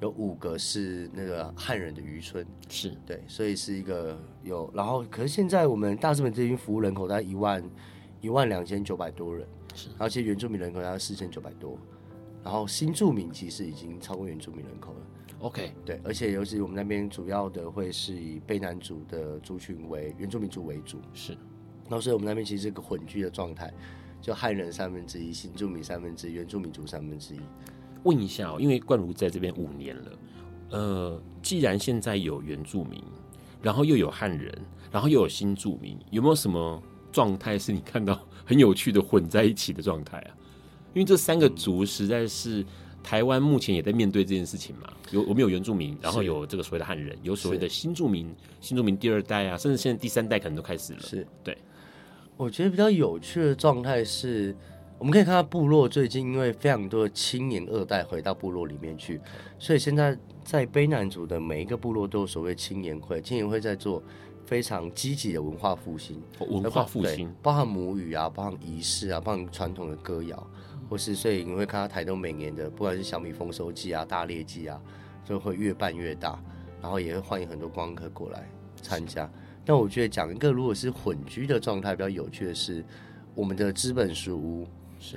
[0.00, 4.68] 有五个是那个汉人的渔村，是对，所以是一个有。
[4.74, 7.62] 然后，可是现在我们大日本地区服务人口大概一万
[8.20, 11.78] 一万两千九百多人，是，然后其实原住民人口大概四千九百多，
[12.42, 15.00] 然后新住民其实已经超过原住民人口了。
[15.40, 21.32] OK，对，而且尤其我们那边主要的会是以卑南族的族群为原住民族为主，是，
[21.82, 23.70] 然后所以我们那边其实是个混居的状态，
[24.22, 27.40] 就汉人三分之一，新住民三分之一，原住民族三分之一。
[28.04, 30.18] 问一下哦，因为冠如在这边五年了，
[30.70, 33.02] 呃，既然现在有原住民，
[33.60, 34.50] 然后又有汉人，
[34.90, 40.36] 然后又有新住民，有没有什么状态是你看到很有趣的混在一起的状态啊？
[40.94, 42.64] 因为这三个族实在是。
[43.04, 51.00] 台湾目前也在面对这件事情嘛，有我们有原住民，然后有这个所谓的汉人，有所谓的新住民，新住民第二代啊，甚至现在第三代可能都开始了。
[51.00, 51.26] 是。
[51.44, 51.56] 对，
[52.38, 54.56] 我觉得比较有趣的状态是，
[54.98, 59.20] 我们可以看到部落最近因为非常多的青年二代回到部落里面去，
[59.58, 64.02] 所以现在在卑南族的每一个部落都有所谓青年会，青年会在做
[64.46, 67.30] 非常积极的文化复兴，文化复兴。
[67.42, 70.50] 包含母语啊，包含仪式啊，包含传统的歌谣。
[70.88, 74.80] 或是，所以你会看到台东每年的，不管是小米丰收季啊、大猎季啊，
[75.24, 76.38] 就会越办越大，
[76.80, 78.48] 然后也会欢迎很多观光客过来
[78.80, 79.30] 参加。
[79.64, 82.84] 但我觉得讲一个，如果是混居的状态，比较有趣的是，
[83.34, 84.68] 我们的资本书屋，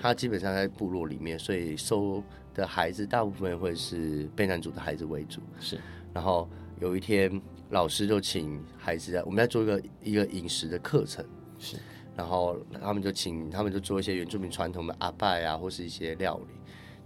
[0.01, 5.41] 它基本上在部落里面，所以收的孩子大部分会是被男主的孩子为主。
[5.59, 5.77] 是，
[6.13, 6.49] 然后
[6.79, 11.25] 有一天老师就请孩子在，我们在做一个一个饮食的课程。
[11.59, 11.75] 是。
[12.17, 16.55] 然后他们就请他们就做一些原住民传统的阿拜啊，或是一些料理。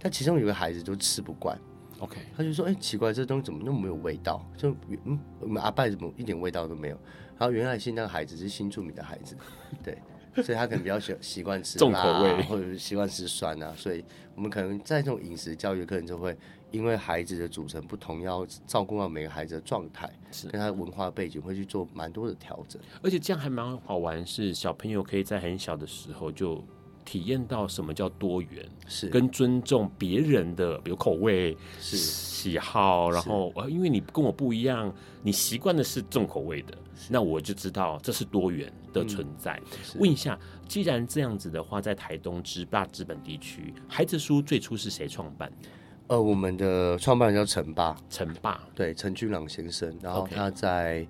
[0.00, 1.56] 但其中有个孩子就吃不惯
[2.00, 4.44] ，OK，他就说：“哎，奇怪，这东西怎么那么没有味道？
[4.56, 6.98] 就嗯，我们阿拜怎么一点味道都没有？”
[7.38, 9.36] 然后原来是那个孩子是新住民的孩子，
[9.84, 9.96] 对，
[10.42, 13.72] 所以他可能比较喜习惯吃重口味，或者是习惯吃酸啊。
[13.76, 14.02] 所以
[14.34, 16.36] 我们可能在这种饮食教育课程就会。
[16.72, 22.80] 因为孩子的组成不同，要照顾到每个孩子的状态，是跟他的文化背景，会去做蛮多的调整。
[23.02, 26.64] 而且这样还蛮好玩，是小朋友可以在很小的时候就
[27.04, 36.78] 体验到什么叫多元，是跟尊重别人的，比如口味、是喜好，然后呃因为你跟我不一样，你习惯的是重口味的，
[37.10, 39.60] 那我就知道这是多元的存在。
[39.72, 45.68] 嗯、问一下，既然这样子的话，在台东之大资本地区，孩子书最初是谁创办的？
[46.08, 49.96] 呃，我们的创办人叫陈爸，陈爸，对，陈俊朗先生。
[50.02, 51.06] 然后他在.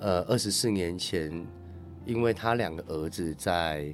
[0.00, 1.44] 呃二十四年前，
[2.06, 3.92] 因为他两个儿子在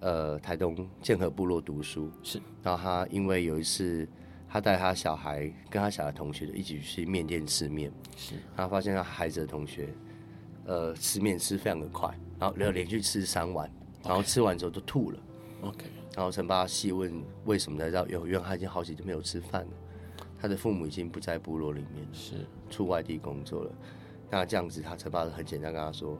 [0.00, 2.42] 呃台东建和部落读书，是。
[2.64, 4.08] 然后他因为有一次，
[4.48, 8.34] 他带他小孩跟他小孩同学一起去面店吃面，是。
[8.56, 9.88] 他发现他孩子的同学，
[10.64, 13.70] 呃，吃面吃非常的快，然后连连续吃三碗.
[14.02, 15.18] 然后吃完之后都吐了。
[15.60, 15.84] OK。
[16.16, 19.72] 然后陈爸细问为什么来到有，因为他已经好几天没有吃饭了，
[20.40, 23.72] 他的父母已经不在部落里面，是出外地工作了。
[24.30, 26.18] 那这样子，他陈爸很简单跟他说：“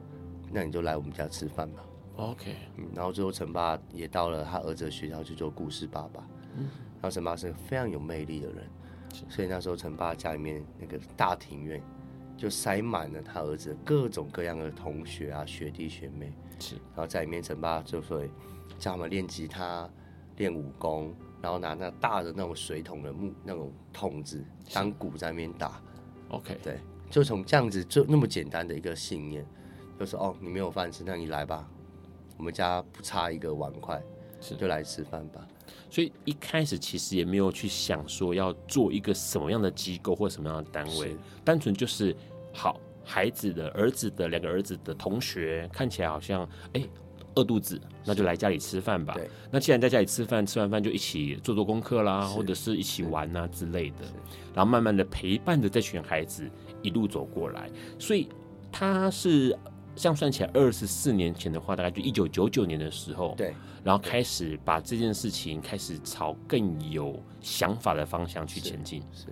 [0.53, 1.83] 那你就来我们家吃饭吧。”
[2.15, 6.23] OK，嗯，然后最后陈爸也到了他儿子的学校去做故事爸爸。
[6.55, 6.69] 嗯，
[7.01, 8.69] 然后陈爸是个非常有魅力的人，
[9.11, 11.81] 是所以那时候陈爸家里面那个大庭院
[12.37, 16.31] 就塞满了他儿子各种各样的同学啊、学弟学妹。
[16.59, 18.29] 是，然后在里面，陈爸就会。
[18.77, 19.89] 教他们练吉他、
[20.37, 25.81] 练武功，然后拿那大的那种水桶的木那种筒子当鼓在那边打。
[26.29, 29.45] OK，对，就从这样子就那么简单的一个信念，
[29.99, 31.67] 就说哦，你没有饭吃，那你来吧，
[32.37, 34.01] 我们家不差一个碗筷，
[34.41, 35.47] 就来吃饭吧。
[35.89, 42.15] 所以一开始其实也没有去想说要做一个什么样的机构或什么样的单位，是单纯就是
[42.53, 46.81] 好孩子的儿子的两个儿子的同学看起来好像哎。
[46.81, 46.89] 欸
[47.37, 49.13] 饿肚子，那就来家里吃饭吧。
[49.13, 53.97] 对，那既然在家里吃饭，吃完饭就一起做做功课啦，或者是一起玩啊之类的。
[54.55, 56.49] 然后慢慢的陪伴着这群孩子
[56.81, 57.69] 一路走过来。
[57.99, 58.27] 所以
[58.71, 59.55] 他是
[59.95, 69.03] 这样算起来，二十四年前的话，大概就一九九九年的时候，对，然后开始把这件事情开始朝更有想法的方向去前进。
[69.13, 69.27] 是，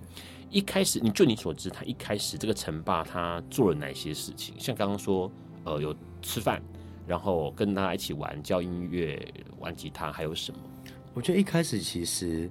[0.48, 4.54] 一开始你就你所知，他一开始这个陈爸他做了哪些事情？
[4.58, 5.28] 像刚刚说，
[5.64, 5.92] 呃，有
[6.22, 6.62] 吃饭。
[7.06, 10.58] 然后跟他一起玩，教音乐、玩吉他，还有什么？
[11.14, 12.50] 我觉得一开始其实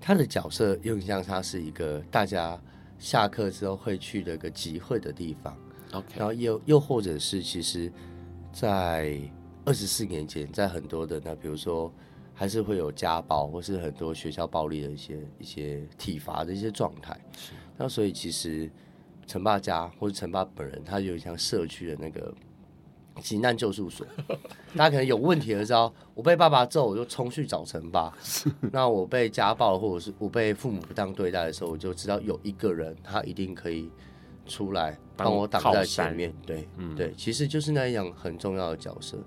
[0.00, 2.58] 他的角色有点像他是一个大家
[2.98, 5.56] 下课之后会去的一个集会的地方。
[5.92, 7.92] OK，然后又又或者是其实，
[8.52, 9.20] 在
[9.64, 11.92] 二十四年前，在很多的那比如说，
[12.32, 17.18] 还是会有家暴或是很多学校暴力的一些一些体罚的一些状态。
[17.36, 18.70] 是，那所以其实
[19.26, 22.32] 陈爸家或者陈爸本人，他有像社区的那个。
[23.20, 24.06] 急难救助所，
[24.74, 28.12] 大家可能有问题的时候，我被爸爸揍，我就冲去找陈爸。
[28.72, 33.90] 那我被家暴或者是我被父母不当对待的时候，我就知道有一个人，他一定可以
[34.46, 36.34] 出来帮我挡在前面。
[36.46, 39.18] 对，嗯，对，其实就是那样很重要的角色。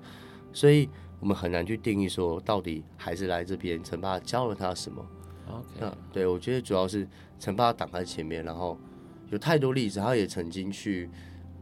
[0.52, 0.90] 所以
[1.20, 5.06] 我们很难去定义说，到底孩子来这边，陈爸教了他什么
[5.50, 7.08] ？OK，那对我觉得主要是
[7.40, 8.78] 陈爸挡在前面，然后
[9.30, 11.10] 有太多例子，他也曾经去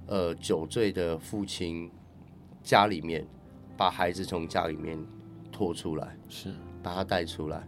[0.07, 1.89] 呃酒醉的父亲。
[2.63, 3.25] 家里面
[3.77, 4.97] 把孩子从家里面
[5.51, 6.53] 拖出来，是
[6.83, 7.67] 把他带出来，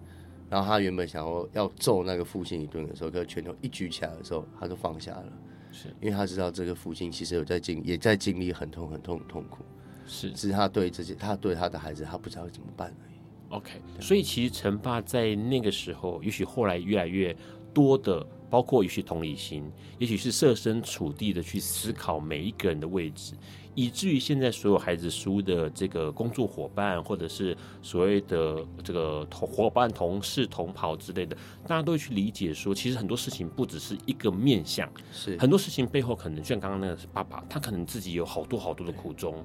[0.50, 5.34] 然后他原本想要要揍那个父亲一顿的时候，可是拳头一举起来的时候，他就放下了，
[5.72, 9.64] 是因为他知道这个父亲其实有在经也在经历很痛很痛很痛苦，
[10.06, 13.14] 是只是他对这些他对他的孩子他不知道怎么办而已。
[13.50, 17.36] OK，所以其实陈爸在那个时候，也许后来越来越
[17.74, 18.26] 多的。
[18.50, 19.64] 包括也许同理心，
[19.98, 23.34] 也许是设身处地的去思考每一个人的位置，
[23.76, 31.36] 以至于现在所有孩子书的这个工作伙伴，或者是所谓的这个同伙伴、同事、同袍之类的，
[31.67, 39.43] 大家都会去理解说，其实很多事情不只是一个面向，是很多事情背后可能像刚刚那个是爸爸，他可能自己有好多好多的苦衷，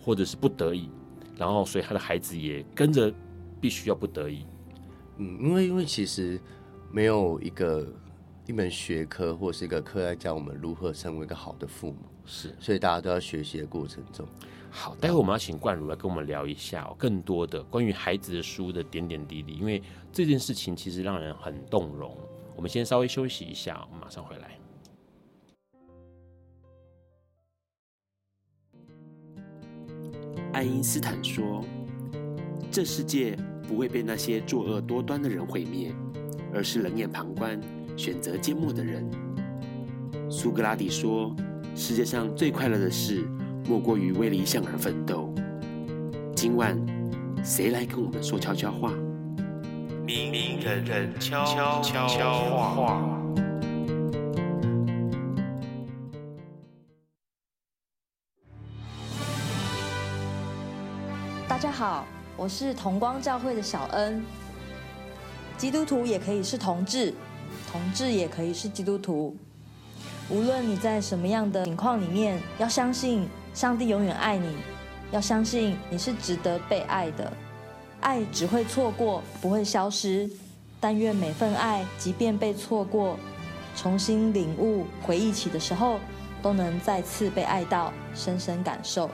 [0.00, 0.88] 或者是不得已，
[1.36, 3.12] 然后所以他的孩子也跟着
[3.60, 4.44] 必须要不得已。
[5.18, 6.40] 嗯，因为因为其实
[6.90, 7.86] 没有一个。
[8.52, 11.96] 一门学科或是一个课来教我们如何成为一个好的父母，
[12.26, 14.28] 是，所以大家都要学习的过程中。
[14.70, 19.82] 好，待会我们要请冠儒来跟我们聊一下哦，更多的关于孩子的书的点点滴滴，因为
[20.12, 22.14] 这件事情其实让人很动容。
[22.54, 24.58] 我们先稍微休息一下，我们马上回来。
[30.52, 31.64] 爱因斯坦说
[32.70, 33.34] ：“这世界
[33.66, 35.90] 不会被那些作恶多端的人毁灭，
[36.52, 37.58] 而是冷眼旁观。”
[37.96, 39.08] 选择缄默的人。
[40.30, 41.34] 苏格拉底说
[41.76, 43.24] ：“世界上最快乐的事，
[43.68, 45.32] 莫过于为理想而奋斗。”
[46.34, 46.76] 今晚，
[47.44, 48.92] 谁来跟我们说悄悄话？
[50.04, 51.44] 明人人悄
[51.80, 53.18] 悄话。
[61.46, 62.04] 大家好，
[62.36, 64.24] 我是同光教会的小恩。
[65.56, 67.14] 基督徒也可以是同志。
[67.70, 69.36] 同志也可以是基督徒，
[70.28, 74.56] 无论你在什么样的情况里面，要相信上帝永远爱你，
[75.10, 77.32] 要相信你是值得被爱的。
[78.00, 80.28] 爱只会错过，不会消失。
[80.80, 83.16] 但愿每份爱，即便被错过，
[83.76, 86.00] 重新领悟、回忆起的时候，
[86.42, 89.08] 都能再次被爱到，深深感受。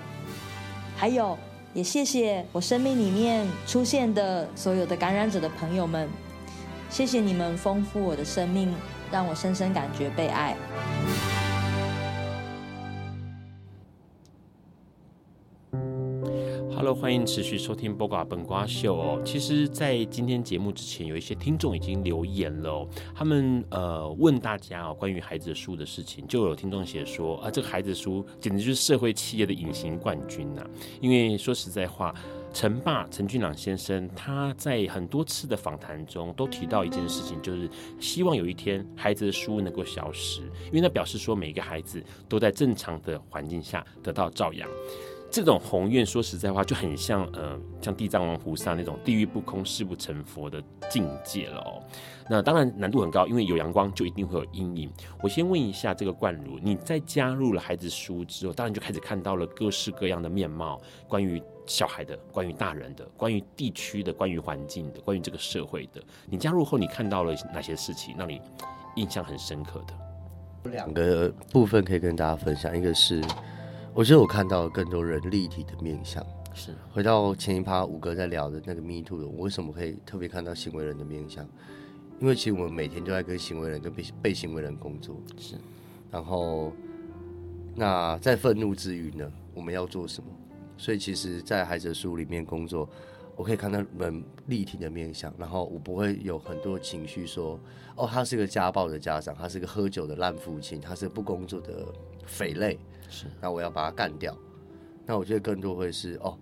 [0.97, 1.36] 还有，
[1.74, 6.09] 也谢谢我生命里面出现的所有的感染者的朋友们。
[6.91, 8.74] 谢谢你们丰富我的生命，
[9.12, 10.57] 让我深深感觉被爱。
[16.74, 19.20] Hello，欢迎持续收听《播瓜本瓜秀》哦。
[19.22, 22.89] 其实，在今天节目之前，有一些听众已经留言了。
[23.14, 30.64] 他们呃问大家哦，关于孩子书的事情，就有听众写说啊，这个孩子书简直就是社会企业的隐形冠军呐。
[31.01, 32.14] 因为说实在话。
[32.53, 37.70] 陈爸陈俊朗先生，他在很多次的访谈中都提到一件事情，就是
[38.01, 44.68] 希望有一天孩子的书能够消失，因为他表示说每一个孩子都在正常的环境下得到照养。
[45.30, 51.82] 这种宏愿，说实在话，就很像呃，像地藏王菩萨那种地狱不空誓不成佛的境界了哦。
[52.30, 54.90] 那当然难度很高，因为有阳光就一定会有阴影。
[55.22, 66.03] 我先问一下这个冠儒，你在加入了孩子书之后，当然就开始看到了各式各样的面貌，关于小孩的，关于大人的，关于地区的，关于环境的，关于这个社会的。
[66.27, 68.41] 你加入后，你看到了哪些事情让你
[68.97, 69.95] 印象很深刻的？
[70.64, 73.23] 有两个部分可以跟大家分享，一个是。
[73.95, 76.25] 我觉得我看到了更多人立体的面相。
[76.55, 81.47] 是回到前一趴五哥在聊的那个 Me Too 的，我为什么可以特别看到行为人的面相？
[82.21, 85.16] 因为其实我们每天都在跟行为人跟被被行为人工作。
[85.37, 85.55] 是，
[86.11, 86.73] 然后
[87.75, 90.29] 那在愤怒之余呢，我们要做什么？
[90.79, 92.89] 所以其实，在孩子的书里面工作，
[93.37, 97.61] 我可以看到们立体的面相，然后我不会有很多情绪说，
[97.97, 101.87] 哦，他是个家暴的家长，他是个喝酒的烂父亲，他是不工作的
[102.24, 102.79] 匪类。
[103.09, 104.35] 是，那我要把他干掉。
[105.05, 106.39] 那我觉得更多会是哦，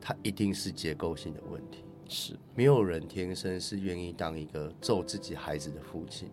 [0.00, 1.84] 他一定是结构性的问题。
[2.08, 6.30] 是，没有人天生是愿意当一个揍自己孩子的父亲。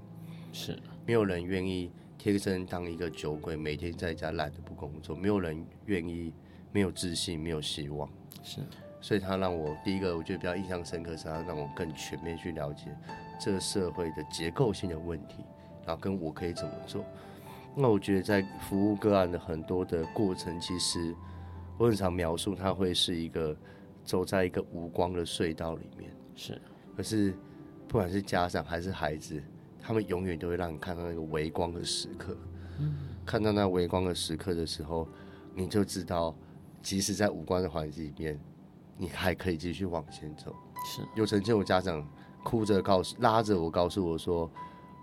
[0.54, 6.34] 是没有人愿意天生当一个酒鬼，每天在家懒得不工作，没有人愿意
[6.72, 8.10] 没有自信，没有希望。
[8.44, 8.62] 是，
[9.00, 12.96] 所以他让我第一个我觉得比较印象深刻，是他让我更全面去了解
[13.40, 15.44] 这个社会的结构性的问题，
[15.86, 17.04] 然后跟我可以怎么做。
[17.76, 21.16] 那我觉得在服务个案的很多的过程，其实
[21.78, 23.56] 我很常描述，他会是一个
[24.04, 26.12] 走在一个无光的隧道里面。
[26.36, 26.62] 是，
[26.98, 27.34] 可是
[27.88, 29.42] 不管是家长还是孩子，
[29.80, 32.36] 他们永远都会让你看到那个微光的时刻。
[32.80, 32.94] 嗯，
[33.26, 35.08] 看到那微光的时刻的时候，
[35.56, 36.36] 你就知道，
[36.82, 38.40] 即使在无关的环境里面，
[38.98, 40.56] 你还可以继续往前走。
[40.86, 42.08] 是，有曾经有家长
[42.44, 44.50] 哭着告诉，拉着我告诉我说。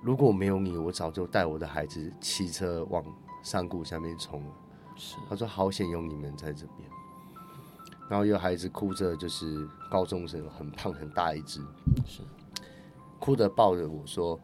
[0.00, 3.04] 如果没有你，我早就带我的孩子骑车往
[3.42, 4.52] 山谷下面冲了。
[4.94, 6.88] 是，他说好险有你们在这边。
[8.08, 11.60] 然后有孩子哭着，就是高中生，很胖很大一只，
[12.06, 12.22] 是，
[13.18, 14.38] 哭着抱着我说：“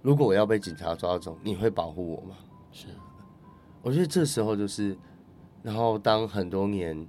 [0.00, 2.34] 如果我要被警察抓走，你会保护我吗？”
[2.72, 2.86] 是，
[3.82, 4.96] 我觉得这时候就是，
[5.62, 7.06] 然后当很多年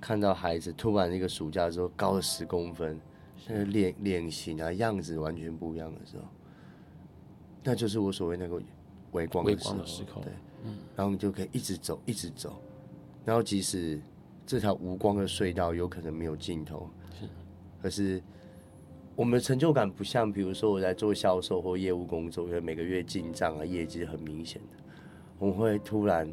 [0.00, 3.00] 看到孩子突然一个暑假之后高了十公分，
[3.46, 6.24] 那个脸脸型啊样子完全不一样的时候。
[7.64, 8.62] 那就是我所谓那个
[9.12, 10.32] 微光的时候，对，
[10.64, 12.62] 嗯，然后你就可以一直走，一直走，
[13.24, 14.00] 然后即使
[14.46, 16.88] 这条无光的隧道有可能没有尽头，
[17.18, 17.28] 是，
[17.82, 18.22] 可是
[19.16, 24.78] 我们的成就感不像，比如说我在做销售或业务工作，因为每个月进账啊，业绩很明显的，
[25.38, 26.26] 我们会突然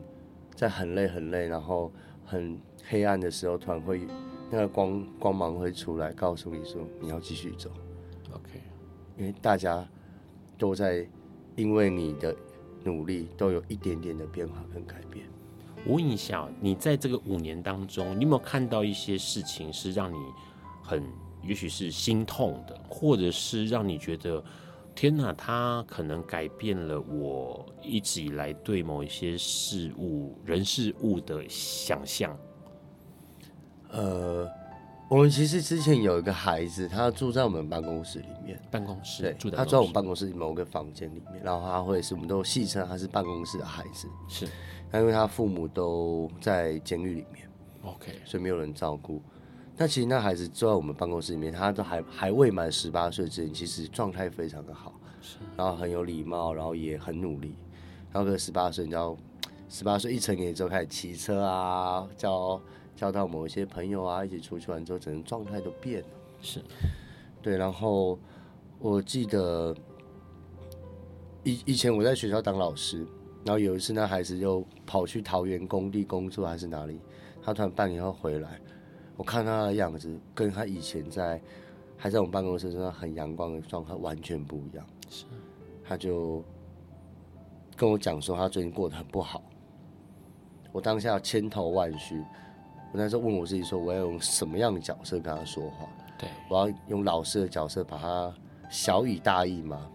[0.56, 1.92] 在很累很累，然后
[2.26, 4.08] 很黑暗的时候，突然会
[4.50, 7.70] 那个光光芒会出来，告诉你说你要继续走
[8.32, 8.62] ，OK，
[9.18, 9.88] 因为大家。
[10.58, 11.06] 都在
[11.58, 12.34] 因为你的
[12.82, 15.26] 努力，都有一点点的变化跟改变。
[15.86, 20.16] 我问一下，你在这个五年当中，你有没有看到一些事情是让你
[20.82, 21.04] 很，
[21.44, 24.42] 也许是心痛的，或者是让你觉得，
[24.96, 32.38] 天哪，他可能改变了我一直以来对某一些事物、人事物的想象？
[33.92, 34.50] 呃。
[35.08, 38.60] 我们其实之前有一个孩子，他住在我们办公室里面。
[38.72, 44.08] 办公室，对，住在他住在我们办公室某个房间里面，然后他会是我们都戏称他是办公室的孩子。
[44.28, 44.48] 是，
[44.92, 47.48] 那因为他父母都在监狱里面
[47.84, 49.22] ，OK，所以没有人照顾。
[49.78, 57.56] 那其实那孩子住在我们办公室里面，他都还还未满十八岁之前，其实状态非常的好，是，然后很有礼貌，然后也很努力。
[58.16, 59.18] 然后个十八岁，你知道，
[59.68, 62.58] 十八岁一成年之后开始骑车啊，交。
[62.96, 66.08] 交到某一些朋友啊，一起出去玩之后，整个状态都变了。
[66.42, 66.62] 是，
[67.42, 67.58] 对。
[67.58, 68.18] 然后
[68.80, 69.76] 我记得
[71.44, 73.00] 以以前我在学校当老师，
[73.44, 77.02] 然后有一次那孩子又跑去桃园工地工作还是哪里，
[77.44, 78.62] 他突然半年后回来，
[79.18, 81.42] 我看他的样子跟他以前在
[81.98, 84.88] 还在我们办公室上很阳光的状态完全不一样。
[85.10, 85.26] 是，
[85.84, 86.42] 他就
[87.76, 89.42] 跟我讲说他最近过得很不好，
[90.72, 92.24] 我当下千头万绪。
[92.92, 95.86] 我那时候问我自己说，我要用什么样的角色跟他说话？
[96.18, 98.34] 对，我要用老师的角色把他
[98.70, 99.90] 小以大义吗？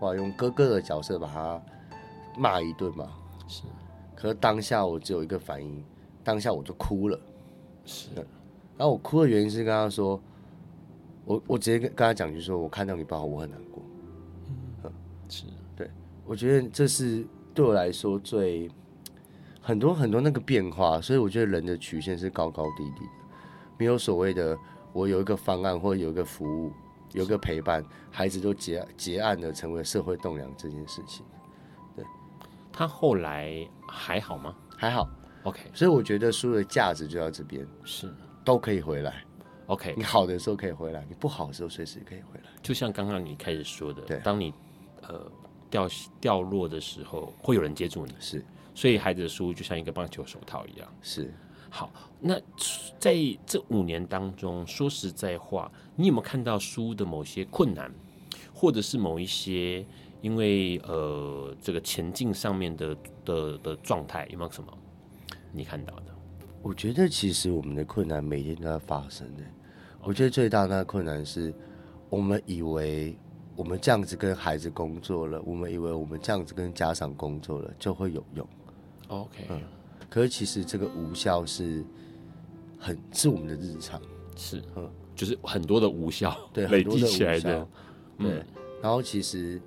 [0.00, 1.62] 我要用哥哥的角色把他
[2.38, 3.10] 骂一顿吗？
[3.46, 3.64] 是。
[4.14, 5.84] 可是当下我只有一个反应，
[6.24, 7.20] 当下我就哭了。
[7.84, 8.08] 是。
[8.78, 10.18] 然后我哭的原因是跟他说，
[11.26, 13.82] 我我直接跟跟他讲，就是说我看到你不好，我很难过。
[14.84, 14.92] 嗯，
[15.28, 15.44] 是。
[16.26, 17.24] 对，我觉得这是
[17.54, 18.70] 对我来说最。
[19.60, 23.10] 很多很多那个变化，所以我觉得人的曲线是高高低低的，
[23.76, 24.56] 没有所谓的
[24.92, 26.72] 我有一个方案或者有一个服务，
[27.14, 31.26] 有一个陪伴，孩子都结结案的成为社会栋梁这件事情。
[31.96, 32.04] 对，
[32.72, 34.54] 他后来还好吗？
[34.76, 35.10] 还好
[35.42, 35.62] ，OK。
[35.74, 38.08] 所以我觉得书的价值就在这边，是
[38.44, 39.24] 都可以回来
[39.66, 39.94] ，OK。
[39.96, 42.50] 你好的时候可以回来，你不好的时候随时可以回来。
[42.62, 44.54] 就像刚刚你开始说的，对，当你
[45.02, 45.28] 呃
[45.70, 45.88] 掉
[46.20, 48.44] 掉落的时候，会有人接住你，是。
[48.74, 50.86] 所以孩子的书就像一个棒球手套一样。
[51.00, 51.32] 是，
[51.70, 51.90] 好，
[52.20, 52.38] 那
[52.98, 57.90] 在这五年当中，说实在话，你有没有看到书的某些困难，
[58.52, 59.82] 或者是某一些
[60.20, 62.94] 因为呃这个前进上面的
[63.24, 64.70] 的的状态，有没有什么
[65.52, 66.14] 你看到的？
[66.60, 69.42] 我觉得其实我们的困难每天都在发生的。
[70.02, 71.54] 我觉得最大的困难是
[72.10, 73.16] 我们以为。
[73.56, 78.46] 我们这样子跟孩子工作了，我们以为我们这样子跟家长工作了就会有用。
[79.08, 79.62] OK，嗯，
[80.10, 81.82] 可是其实这个无效是
[82.78, 83.98] 很是我们的日常，
[84.36, 87.66] 是嗯，就是很多的无效对累积起来的，
[88.18, 88.28] 对。
[88.28, 88.44] 嗯，
[88.82, 89.58] 然后其实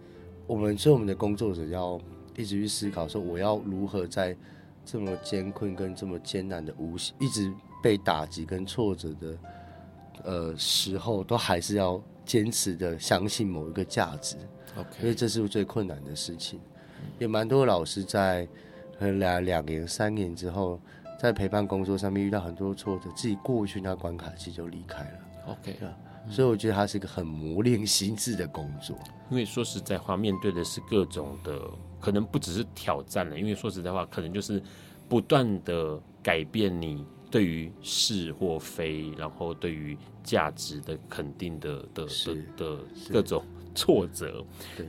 [0.46, 2.00] 我们所以我们的工作者要
[2.38, 4.38] 一直去思考说，我要如何在
[4.86, 9.38] 这么艰困跟这么艰难的无一直被打击跟挫折的
[10.24, 12.00] 呃时候，都还是要。
[12.30, 14.36] 坚持的相信某一个价值。
[14.78, 16.60] OK，因为这是最困难的事情。
[17.18, 18.48] 也蛮多老师在
[19.00, 20.80] 两两年、三年之后，
[21.20, 25.20] 在陪伴工作上面遇到很多挫折，自己过去那关卡期就离开了。
[25.48, 25.90] OK，对，
[26.30, 28.96] 所以我觉得它是一个很磨练心智的工作。
[29.32, 31.60] 因为说实在话，面对的是各种的，
[32.00, 33.40] 可能不只是挑战了。
[33.40, 34.62] 因为说实在话，可能就是
[35.08, 39.98] 不断的改变你对于是或非，然后对于
[40.30, 42.80] 价值的肯定的的的的
[43.12, 43.44] 各种。
[43.76, 44.44] 挫折，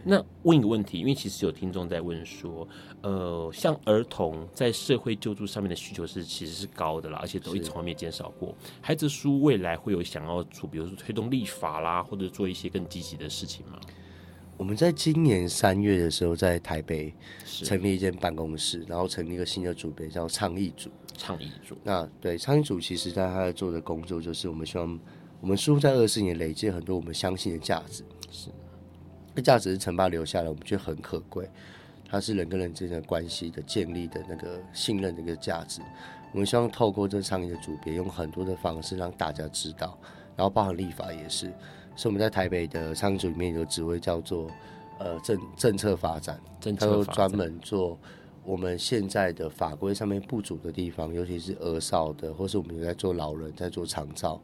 [0.04, 2.66] 那问一个问题，因为其实有听众在问说，
[3.02, 8.52] 呃，像儿童在社会救助上面的需求是其实是高的啦，而且都一直从来没减少过。
[8.80, 13.78] 孩子书未来会有想要做，比如说推动立法啦，或者做一些更积极的事情吗？
[14.56, 17.14] 我们在今年三月的时候，在台北
[17.44, 20.90] 成立一间办公室，然后成立一个新的组别，叫倡议组。
[21.16, 24.98] 倡议组，那对倡议组，其实在他做的工作就是，我们希望
[25.40, 28.04] 我们似乎在二十年累积很多我们相信的价值。
[28.30, 28.50] 是。
[29.34, 31.48] 这价值是陈爸留下来，我们觉得很可贵。
[32.08, 35.80] 它是人跟人之间的关系的建立的那个信任的一个价值。
[36.32, 39.96] 我们希望透过这倡议的组别，用很多的方式让大家知道，
[40.36, 41.46] 然后包含立法也是。
[41.96, 44.50] 所以我们在台北的倡议组里面有职位叫做
[44.98, 47.98] 呃政政策发展，他都专门做
[48.44, 54.40] 我们现在的法规上面不足的地方，尤其是儿少的，或是我们有在做老人在做长照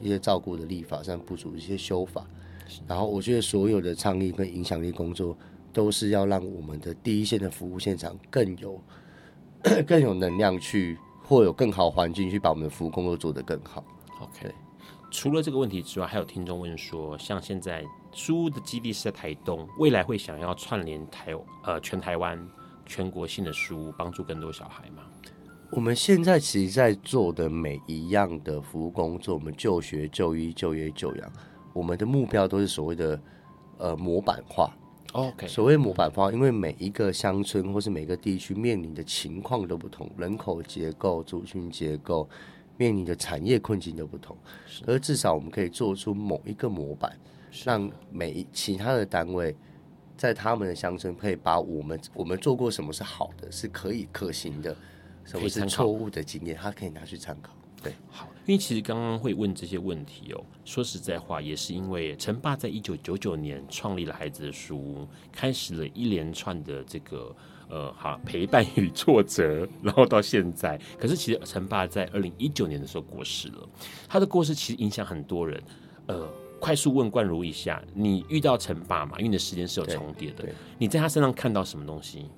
[0.00, 2.26] 一些照顾的立法上不足的一些修法。
[2.86, 5.36] 然后我觉得所有的倡议跟影响力工作，
[5.72, 8.80] 都是要让我们的第一线的服务现场更有
[9.86, 13.82] 更有能量去，或有更好环境去把我们的服务工作做得更好。
[14.20, 14.54] OK，
[15.10, 17.82] 除了这个问题之外，还有听众问说，像现在
[18.12, 21.32] 书屋的基地是在台东，未来会想要串联台
[21.64, 22.38] 呃全台湾
[22.88, 25.04] 全国性的书屋，帮助更多小孩吗？
[25.70, 31.32] 我们现在其实在做的每一样的服务工作，我们就学、就医、就业、就养。
[31.74, 33.20] 我们的目标都是所谓的
[33.76, 34.74] 呃模板化
[35.12, 35.46] ，OK。
[35.46, 42.26] 所谓模板化，因为每一个乡村或是每个地区面临的情况都不同，人口结构、族群结构，
[42.78, 44.34] 面临的产业困境都不同。
[44.86, 47.14] 而至少我们可以做出某一个模板，
[47.64, 49.54] 让每一其他的单位
[50.18, 54.76] 在他们的乡村可以把我们我们做过什么是好的，是可以可行的，
[55.24, 57.52] 什么是错误的经验，他可以拿去参考。
[57.80, 67.32] 对，好，因为其实刚刚会问这些问题哦，说实在话，也是因为陈爸在一九九九年创立了孩子的书屋，开始了一连串的这个
[67.68, 73.68] 呃，好陪伴与挫折， 然后到现在，可是其实陈爸在二零一九年的时候过世了，
[74.08, 75.62] 他的过世其实影响很多人。
[76.08, 76.26] 呃，
[76.60, 79.18] 快速问冠如一下，你遇到陈爸嘛？
[79.18, 80.44] 因为你的时间是有重叠的，
[80.78, 82.30] 你在他身上看到什么东西？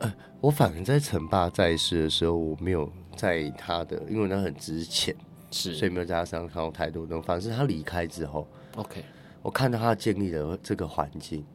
[0.00, 2.90] 呃，我反而在陈爸在世的时候，我没有。
[3.16, 5.14] 在他的，因为他很值钱，
[5.52, 7.24] 是，所以没有在他身上看到太多的东西。
[7.24, 8.44] 反正是他离开之后
[8.74, 9.04] ，OK，
[9.40, 11.46] 我看到他建立了这个环境。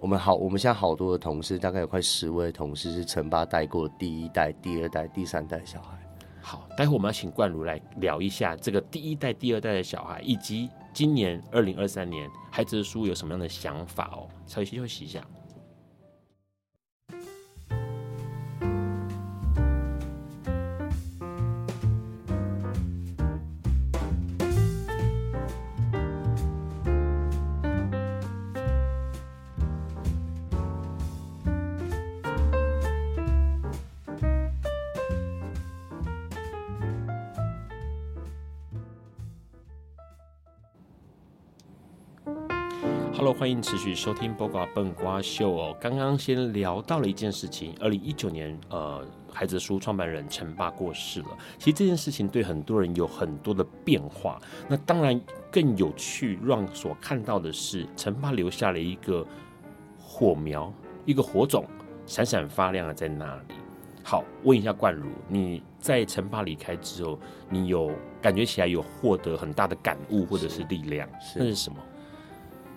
[0.00, 5.98] 我们好，我们现在好多的同事，大概有快十位同事是陈爸带过第一代、第二代、第三代小孩。
[6.40, 14.26] 好，待会我们要请冠如来聊一下这个第一代、第二代的小孩，以及今年二零二三年孩子的书有什么样的想法哦。
[14.46, 15.22] 稍微休息一下。
[43.56, 45.74] 迎持续收听《播瓜笨瓜秀》哦。
[45.80, 49.02] 刚刚先聊到了一件事情，二零一九年，呃，
[49.32, 51.28] 孩子书创办人陈爸过世了。
[51.58, 54.38] 其实这件事情对很多人有很多的变化。
[54.68, 55.18] 那当然
[55.50, 59.26] 更有趣，让所看到的是陈爸留下了一个
[59.98, 60.70] 火苗，
[61.06, 61.64] 一个火种，
[62.04, 63.54] 闪闪发亮的在那里。
[64.04, 67.90] 好，问一下冠如，你在陈爸离开之后，你有
[68.20, 71.08] 感觉起来有获得很大的感悟或者是力量？
[71.18, 71.78] 是，那是什么？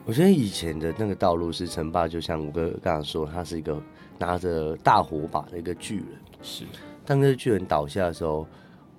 [0.10, 3.80] 我觉得以前的那个道路是陈爸，就像我哥刚刚说，他是一个
[4.18, 6.08] 拿着大火把的一个巨人。
[6.42, 6.66] 是，
[7.06, 8.48] 当这个巨人倒下的时候，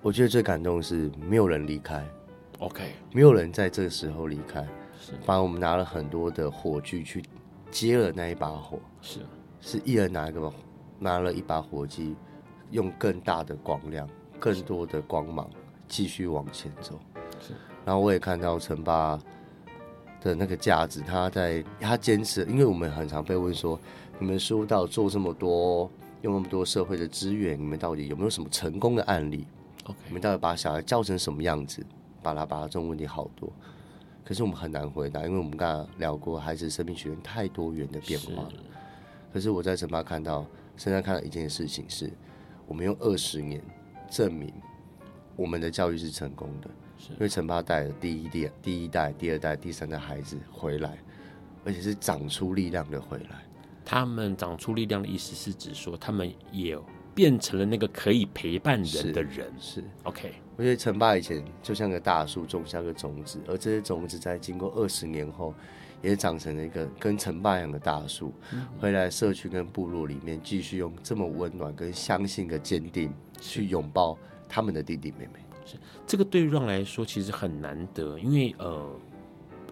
[0.01, 2.01] 我觉得最感动的是没有人离开。
[2.59, 4.65] OK，没有人在这个时候离开。
[4.97, 7.21] 是，反而我们拿了很多的火炬去
[7.69, 8.79] 接了那一把火。
[9.01, 9.19] 是，
[9.59, 10.49] 是一人拿一个，
[10.97, 12.15] 拿了一把火机，
[12.69, 14.07] 用更大的光亮、
[14.39, 15.49] 更多的光芒
[15.89, 16.97] 继续往前走。
[17.41, 17.53] 是，
[17.83, 19.19] 然后我也看到陈爸。
[20.21, 23.79] 的那个价值，他在他坚持，因为我们很常被问说，
[24.19, 25.89] 你们书到做这么多，
[26.21, 29.45] 用那么多社会的资源，你们到底有没有什么成功的案例
[29.85, 31.83] ？OK，你们到底把小孩教成什么样子？
[32.21, 33.51] 巴拉巴拉这种问题好多。
[34.23, 38.53] 可可是我们很难回答，因为我们刚刚聊过，孩子生命学院太多元的变化了。
[39.33, 40.45] 可是我在成大看到，
[40.77, 42.09] 现在看到一件事情是，
[42.65, 43.61] 我们用二十年
[44.09, 44.49] 证明
[45.35, 46.69] 我们的教育是成功的，
[47.09, 50.97] 因为陈爸带了第一代、第一代、第二代、第三代孩子回来，
[51.65, 53.43] 而且是长出力量的回来。
[53.83, 56.77] 他们长出力量的意思是指说，他们也
[57.13, 59.51] 变成了那个可以陪伴人的人。
[59.59, 60.33] 是，是 OK。
[60.55, 65.53] 我觉得陈爸以前就像个大树，种下个种子，而这些种子在经过二十年后，
[66.03, 74.15] 也长成了一个跟陈爸一样的大树，嗯、回来社区跟部落里面，继续用这么温暖跟相信的坚定去拥抱
[74.47, 75.39] 他们的弟弟妹妹。
[75.65, 75.75] 是
[76.07, 78.89] 这个对于 Ron 来说其实很难得，因为呃，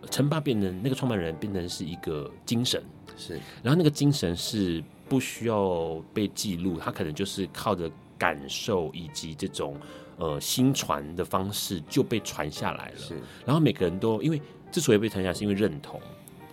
[0.10, 2.82] 成霸变成那个创办人变成是一个精神。
[3.18, 9.76] 是，然后那个精神是不需要被记录，他可能就是靠着感受以及这种
[10.18, 12.98] 呃新传的方式就被传下来了。
[12.98, 13.16] 是，
[13.46, 16.00] 然后每个人都因为之所以被传下来，是因为认同，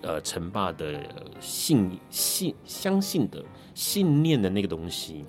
[0.00, 1.00] 呃，成霸的
[1.38, 5.24] 信信相信的信念的那个东西。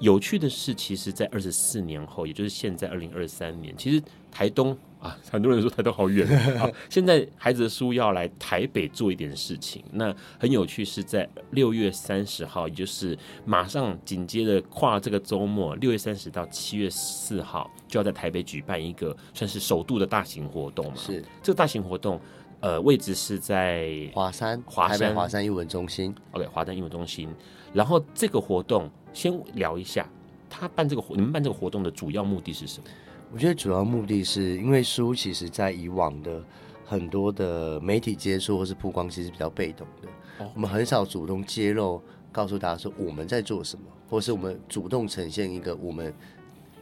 [0.00, 6.26] 有趣的是，其实，在二十四年后，也就是现在二零二三年，其实台东啊，很多人说台东好远
[6.58, 6.68] 啊。
[6.88, 20.96] 现在孩子的书要来台北做一点事情，那很有趣，是在六月三十号，也就是马上紧接着跨这个周末，六月三十到七月四号，就要在台北举办一个算是首度的大型活动嘛。
[20.96, 22.18] 是这个大型活动，
[22.60, 26.14] 呃，位置是在华山，华山华山英文中心。
[26.30, 27.28] OK，华山英文中心。
[27.74, 28.90] 然后这个活动。
[29.12, 30.08] 先聊一下，
[30.48, 32.88] 他办这个活，你们办这个活动的主要目的是什么？
[33.32, 36.42] 我觉得主要目的是因为书其实在以往的
[36.84, 40.08] 很多的媒体接触或是曝光，其实比较被动的。
[40.44, 42.02] 哦，我们很少主动揭露，
[42.32, 46.12] 告诉大家说我们在做什么，或是我们主动呈现一个我们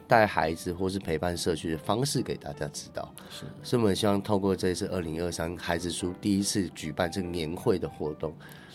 [0.09, 3.15] 带孩子或是陪伴社区的方式给大家知道。
[3.31, 8.35] 是，所以我们希望透过这一次二零二三孩子书第一次举办这个年会的活动。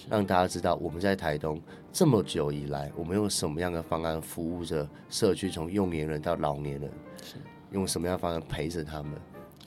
[0.09, 1.61] 让大家知道我们在台东
[1.91, 6.91] 这么久以来，我们用什么样的方案服务着社区，从幼年人到老年人，
[7.23, 7.35] 是
[7.71, 9.13] 用什么样的方案陪着他们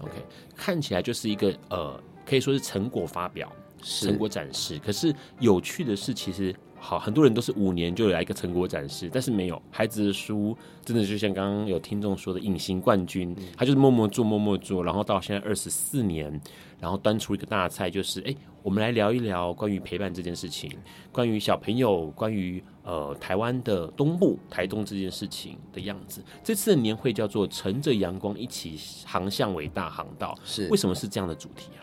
[0.00, 0.12] ？OK，
[0.54, 3.50] 看起来就是一个呃，可以说是成果发表、
[3.82, 4.78] 成果展示。
[4.78, 6.54] 可是有趣的是，其实。
[6.78, 16.40] 好，很多人都是五年就来一个成果展示，但是没有孩子的书，真的就像刚刚有听众说的，隐形冠军，他就是默默做，默默做，然后到现在二十四年，
[16.78, 20.70] 然后端出一个大菜，就是哎，我们来聊一聊关于陪伴这件事情，
[21.10, 26.22] 关于小朋友，关于呃台湾的东部台东这件事情的样子。
[26.44, 31.80] 这次的年会叫做乘着阳光一起航向伟大航道，是为什么是这样的主题啊？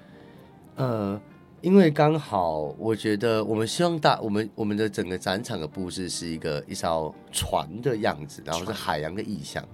[0.78, 1.22] 呃。
[1.64, 9.66] 因为刚好，我觉得我们希望大我们我们的整个展场的布置是一个一艘船的样子，然后是海洋的意象，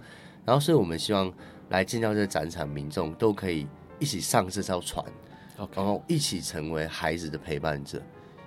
[0.45, 1.33] 然后所以我们希望
[1.69, 3.65] 来进到这个展场，民众都可以
[3.97, 5.03] 一起上这艘船.
[5.57, 7.99] 然后一起成为孩子的陪伴者。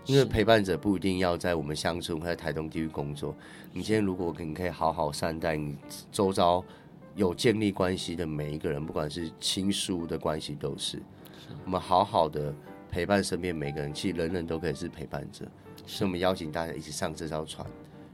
[0.06, 3.34] 因为陪伴者不一定要在我们乡村或在台东地区工作，
[3.72, 5.76] 你今天如果你可以好好善待你
[6.12, 6.64] 周遭
[7.16, 11.02] 有建立关系的每一个人，不管是亲疏的关系，都是
[11.64, 12.54] 我们好好的。
[12.92, 15.46] 陪伴身边每个人，其实人人都可以是陪伴者，
[15.86, 17.66] 所以我们邀请大家一起上这艘船，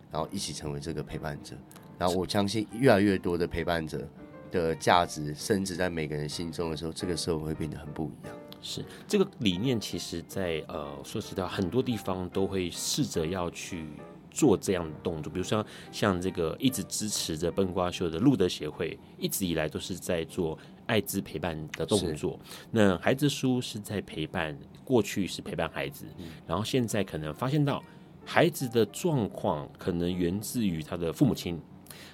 [0.08, 1.56] 然后一起成为这个陪伴者。
[1.98, 4.08] 然后我相信，越来越多的陪伴者
[4.52, 8.36] 的价值升值在每个人心中的时候，这个社会会变得很不一样。
[8.62, 13.84] 是这个理念，其实在呃，说实在，很多地方都会试着要去
[14.30, 20.56] 做这样的动作，比如说像这个一直支持着笨瓜秀的路德协会，一直以来都是在做。
[20.88, 22.40] 爱之陪伴的动作，
[22.72, 27.80] 那孩子书是在陪伴，过去是陪伴孩子，嗯，然后现在可能发现到
[28.24, 31.60] 孩子的状况可能源自于他的父母亲，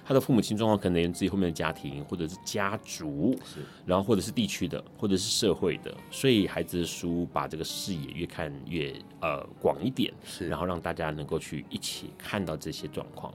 [0.03, 13.33] 他的父母亲状况可能源自于后面的家庭或者是家族，是，然后或者是地区的，或者是社会的，所以孩子的书把这个视野越看越呃广一点，是，然后让大家能够去一起看到这些状况。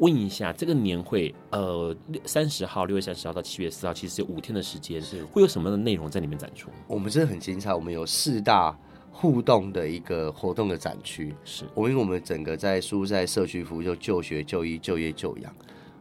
[0.00, 1.94] 问一下，这个年会，呃，
[2.24, 6.70] 三十号，六月三十号到七月四号，其实有五天的时间，是会有什么样的内容在里面展出？
[6.86, 8.74] 我们真的很精彩，我们有四大
[9.10, 15.54] 互动的一个活动的展区，是我们因为我们整个在书在社区服务，就就学、就医、就业、就养，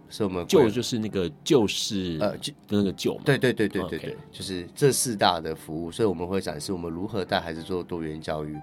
[0.07, 8.55] 所以我们就就是那个就是呃就那个就，对对对对对对.就是这四大的服务，所以我们会展示我们如何带孩子做多元教育，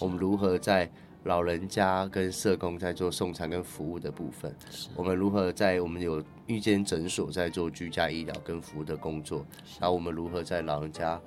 [0.00, 0.90] 我们如何在。
[1.24, 4.54] 老人家跟社工在做送餐跟服务的部分，
[4.96, 9.44] 我们如何在我们有一间诊所在做居家医疗跟服务的工作，
[9.78, 11.20] 然后我们如何在老人家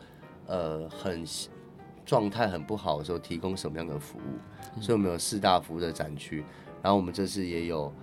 [0.47, 1.23] 呃很
[2.05, 4.81] 状态很不好的时候提供什么样的服务？
[4.81, 6.43] 所以我们有四大服务的展区，
[6.81, 7.93] 然后我们这次也有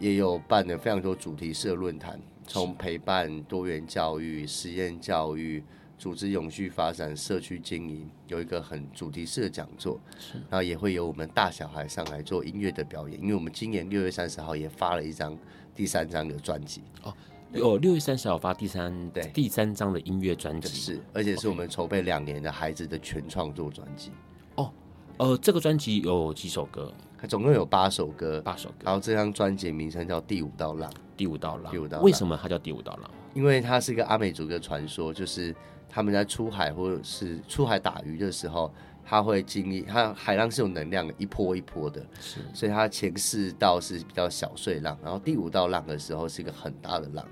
[0.00, 5.62] 也有办了非常多主题式的论坛，从陪伴、多元教育、实验教育、
[6.00, 15.36] 组织永续发展、社区经营有一个很主题式的讲座，是，然后也会有我们大小孩上来做音乐的表演，因为我们今年六月三十号也发了一张
[15.74, 16.82] 第三张的专辑。
[17.02, 17.14] 哦，
[17.52, 24.10] 有六月三十号发第三对第三张的音乐专辑是，而且是我们筹备两年的孩子的全创作专辑。
[24.54, 24.72] 哦，
[25.18, 26.90] 呃，这个专辑有几首歌？
[27.28, 33.10] 总共有八首歌，八首歌，然后这张专辑名称叫《第五道浪》，第五道浪，第五道浪，为什么它叫第五道浪？
[33.34, 35.54] 因为它是一个阿美族的传说，就是。
[35.90, 38.72] 他们在出海或者是出海打鱼的时候，
[39.04, 47.26] 他会经历，他海浪是有能量的，一波一波的，是，所以它前四道是比较小碎浪，然后第五道浪的时候是一个很大的浪。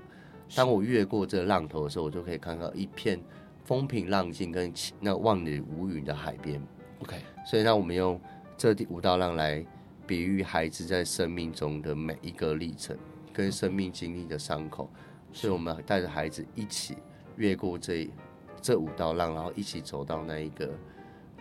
[0.53, 3.17] 当我越过这个浪头的时候，我就可以看到一片
[3.63, 6.61] 风平浪静跟那万里无云的海边。
[7.01, 8.19] OK，所以让我们用
[8.57, 9.65] 这第五道浪来
[10.05, 12.97] 比喻孩子在生命中的每一个历程
[13.31, 14.89] 跟生命经历的伤口，
[15.31, 16.97] 所以我们带着孩子一起
[17.37, 18.09] 越过这。
[18.61, 20.69] 这五道浪，然后一起走到那一个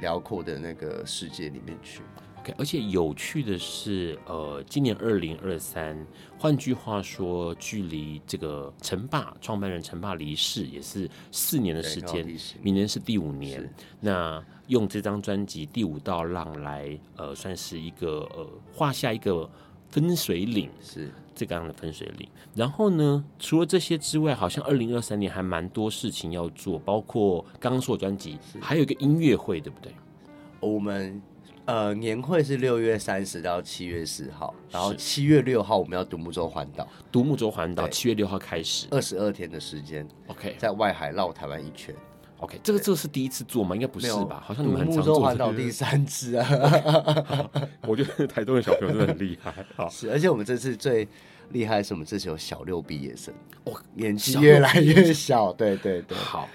[0.01, 2.01] 辽阔的那个世界里面去。
[2.41, 6.07] OK，而且有趣的是，呃，今年二零二三，
[6.39, 12.25] 换句话说，距离这个陈霸创办人陈霸离世也是四年的时间，
[12.63, 13.69] 明年是第五年。
[13.99, 19.51] 那用这张专辑《第五道浪》来，呃，算是一个呃，画下一个
[19.91, 20.71] 分水岭。
[20.83, 21.11] 是。
[21.35, 29.93] 这个样的分水岭，然后呢，除了这些之外，好像二零二三年还蛮多事情要做，包括刚刚说的专辑，还有一个音乐会，对不对？
[30.59, 31.23] 我们
[31.65, 41.95] 呃年会是六月三十到七月四号，然后七月六号我们要独木舟环岛，独木舟环岛七月六号开始，二十二天的时间，OK，在外海绕台湾一圈。
[42.39, 43.75] OK，这个这个是第一次做吗？
[43.75, 44.43] 应该不是吧？
[44.45, 45.05] 好像你们很常做。
[45.05, 47.51] 独木舟环岛第三次啊！
[47.87, 49.53] 我觉得台东的小朋友真的很厉害。
[49.75, 51.07] 好，是，而且我们这次最
[51.51, 53.35] 厉害的是，我们这次有小六毕业生，
[53.65, 55.53] 哦，年纪越来越小。
[55.53, 56.49] 对对对，好。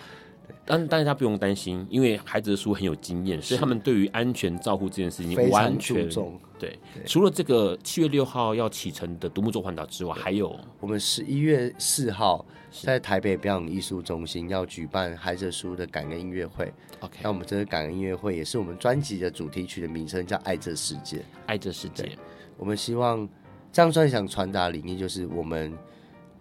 [0.66, 6.40] 但大家不用担心，因为孩子的书很有经验，所以他们对于安全照护这件事情完全注重。
[6.58, 12.46] 对，除了这个七月六号要启程的独木舟环岛之外，还有我们十一月四号
[12.82, 16.74] 在台北表演艺术中心要举办孩子书的感恩音乐会。
[17.02, 21.18] OK，那我们这个感恩音乐会也是我们专辑的主题曲的名称，叫《爱这世界》。
[21.46, 22.18] 爱这世界，
[22.58, 23.28] 我们希望
[23.72, 25.78] 这张专辑想传达的理念就是我们。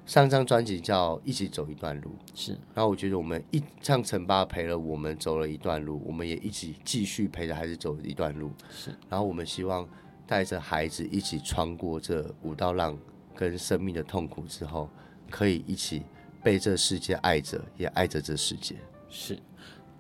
[0.05, 2.51] 上张专辑叫《一起走一段路》，是。
[2.75, 8.51] 然后我觉得我们一像陈爸陪了我们走了一段路，我们也一起继续陪着孩子走一段路。
[8.69, 8.91] 是。
[9.09, 9.89] 然后我们希望
[10.27, 12.99] 带着孩子一起穿过这五道浪
[13.33, 14.91] 跟生命的痛苦之后，
[15.31, 16.03] 可以一起
[16.43, 18.77] 被这世界爱着，也爱着这世界。
[19.09, 19.39] 是。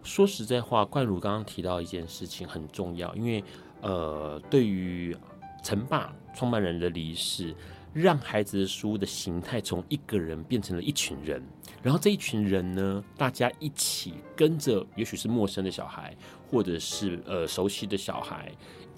[0.03, 3.45] 说实在话，冠儒刚刚提到一件事情很重要，因为
[3.81, 5.17] 呃，对于
[5.63, 7.55] 陈爸创办人的离世。
[7.95, 11.43] 让孩子的书的形态从一个人变成了一群人，
[11.83, 16.17] 然后这一群人呢，大家一起跟着，也许是陌生的小孩，
[16.51, 18.51] 或者是呃熟悉的小孩，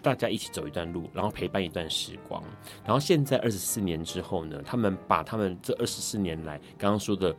[0.04, 2.40] 大家一起走一段路，然后陪伴一段时光。
[2.84, 7.34] 然后现在二十四年之后呢，他们把他们这二十四年来刚刚说的。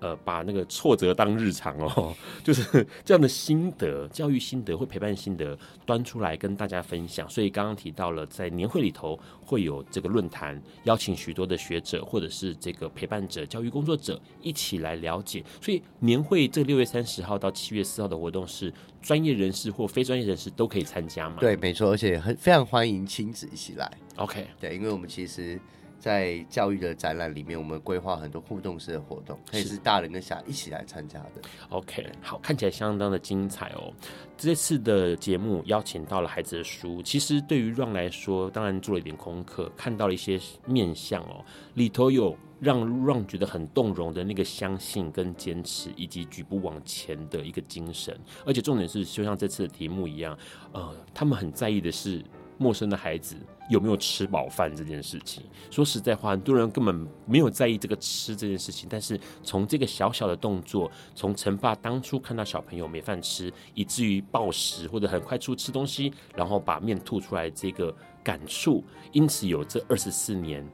[0.00, 7.28] 呃，把那个挫折当日常哦， 就是这样的心得、教育心得或陪伴心得端出来跟大家分享。
[7.28, 15.44] 所以刚刚提到了，在年会里头会有这个论坛，邀请许多的学者或者是这个陪伴者、教育工作者一起来了解。
[15.60, 18.72] 所以年会这六月三十号到七月四号的活动是
[19.02, 21.36] 专业人士或非专业人士都可以参加吗？
[21.40, 23.90] 对，没错，而且很非常欢迎亲子一起来。
[24.16, 25.60] OK，对，因为我们其实。
[26.08, 31.42] 在教育的展览里面，我们规划很多互动式的活动，可以是大人跟小孩一起来参加的。
[31.68, 33.92] OK，好，看起来相当的精彩哦。
[34.34, 41.44] 这次的节目邀请到了孩子的书，其实对于 Ron 来说，当然做了一点功课，看到了一些面相哦，
[41.74, 48.18] 里头有让 Ron 觉得很动容的那个相信跟坚持，以及举步往前的一个精神。
[48.46, 50.38] 而且重点是，就像这次的题目一样，
[50.72, 52.24] 呃，他们很在意的是。
[52.58, 53.36] 陌生的孩子
[53.70, 55.42] 有没有吃饱饭这件事情？
[55.70, 58.88] 说实在话，很多人根本没有在意这个吃这件事情。
[58.90, 70.66] 但是从这个小小的动作，从陈爸当初看到小朋友没饭吃，以至于暴食或者很快出吃东西，然后把面吐出来这个感触，因此有这二十四年。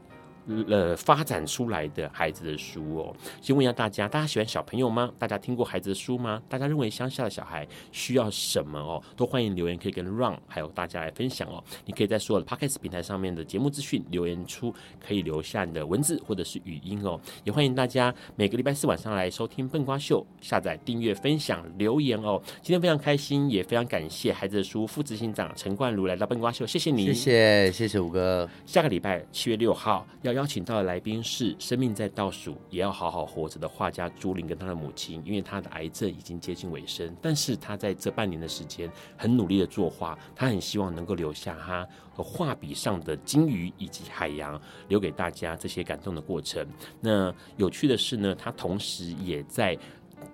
[0.69, 5.11] 呃，发展出来的孩子的书哦，先问一下大家，大家喜欢小朋友吗？
[5.19, 6.43] 大家听过孩子的书吗？
[6.51, 9.03] 大家认为乡下的小孩需要什么哦？
[9.17, 11.65] 都欢迎留言，可以跟 Run 还有大家来分享哦。
[11.87, 14.71] 你可以在所有的 Podcast 平台上面的节目资讯留言出，
[15.01, 17.19] 可以留下你的文字或者是语音哦。
[17.45, 22.39] 也欢迎大家每个礼拜四晚上来收听笨瓜秀，下载、订阅、分享、留言哦。
[22.61, 28.47] 今天非常开心，也非常感谢孩子的书副执行长陈冠如来到笨瓜秀，谢谢你，谢谢谢谢五哥。
[28.67, 30.34] 下个礼拜七月六号要。
[30.35, 46.66] 邀请到的来宾是生命在倒数也要好好活着的画家朱玲跟她的母亲，因为她的癌症已经接近尾声，但是她在这半年的时间很努力的作画，她很希望能够留下她和画笔上的鲸鱼以及海洋，留给大家这些感动的过程。
[47.01, 49.78] 那有趣的是呢，她同时也在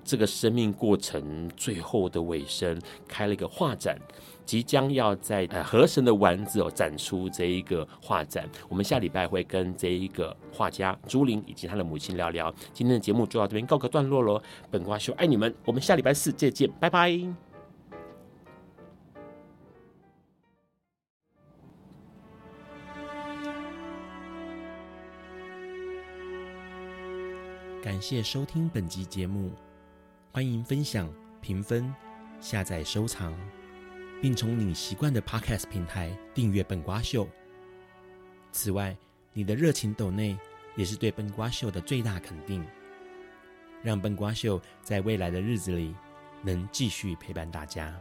[0.04, 3.98] 这个生命过程最后的尾声开了一个画展。
[4.50, 12.52] 即将要在呃河神的丸子哦展出这一个画展，我们下礼拜会跟这一个画家朱玲以及他的母亲聊聊。
[12.72, 17.16] 今天的节目就到这边告个段落喽，本瓜秀爱你们，我们下礼拜四再见，拜拜。
[27.80, 29.52] 感谢收听本集节目，
[30.32, 31.08] 欢迎分享、
[31.40, 31.94] 评分、
[32.40, 33.32] 下载、收藏。
[34.20, 37.24] 并从你习惯的 Podcast 平台订阅《本瓜秀》。
[38.52, 38.96] 此外，
[39.32, 40.36] 你的热情抖内
[40.76, 42.64] 也是对《本瓜秀》的最大肯定，
[43.82, 45.94] 让《本瓜秀》在未来的日子里
[46.42, 47.94] 能继续陪伴大家。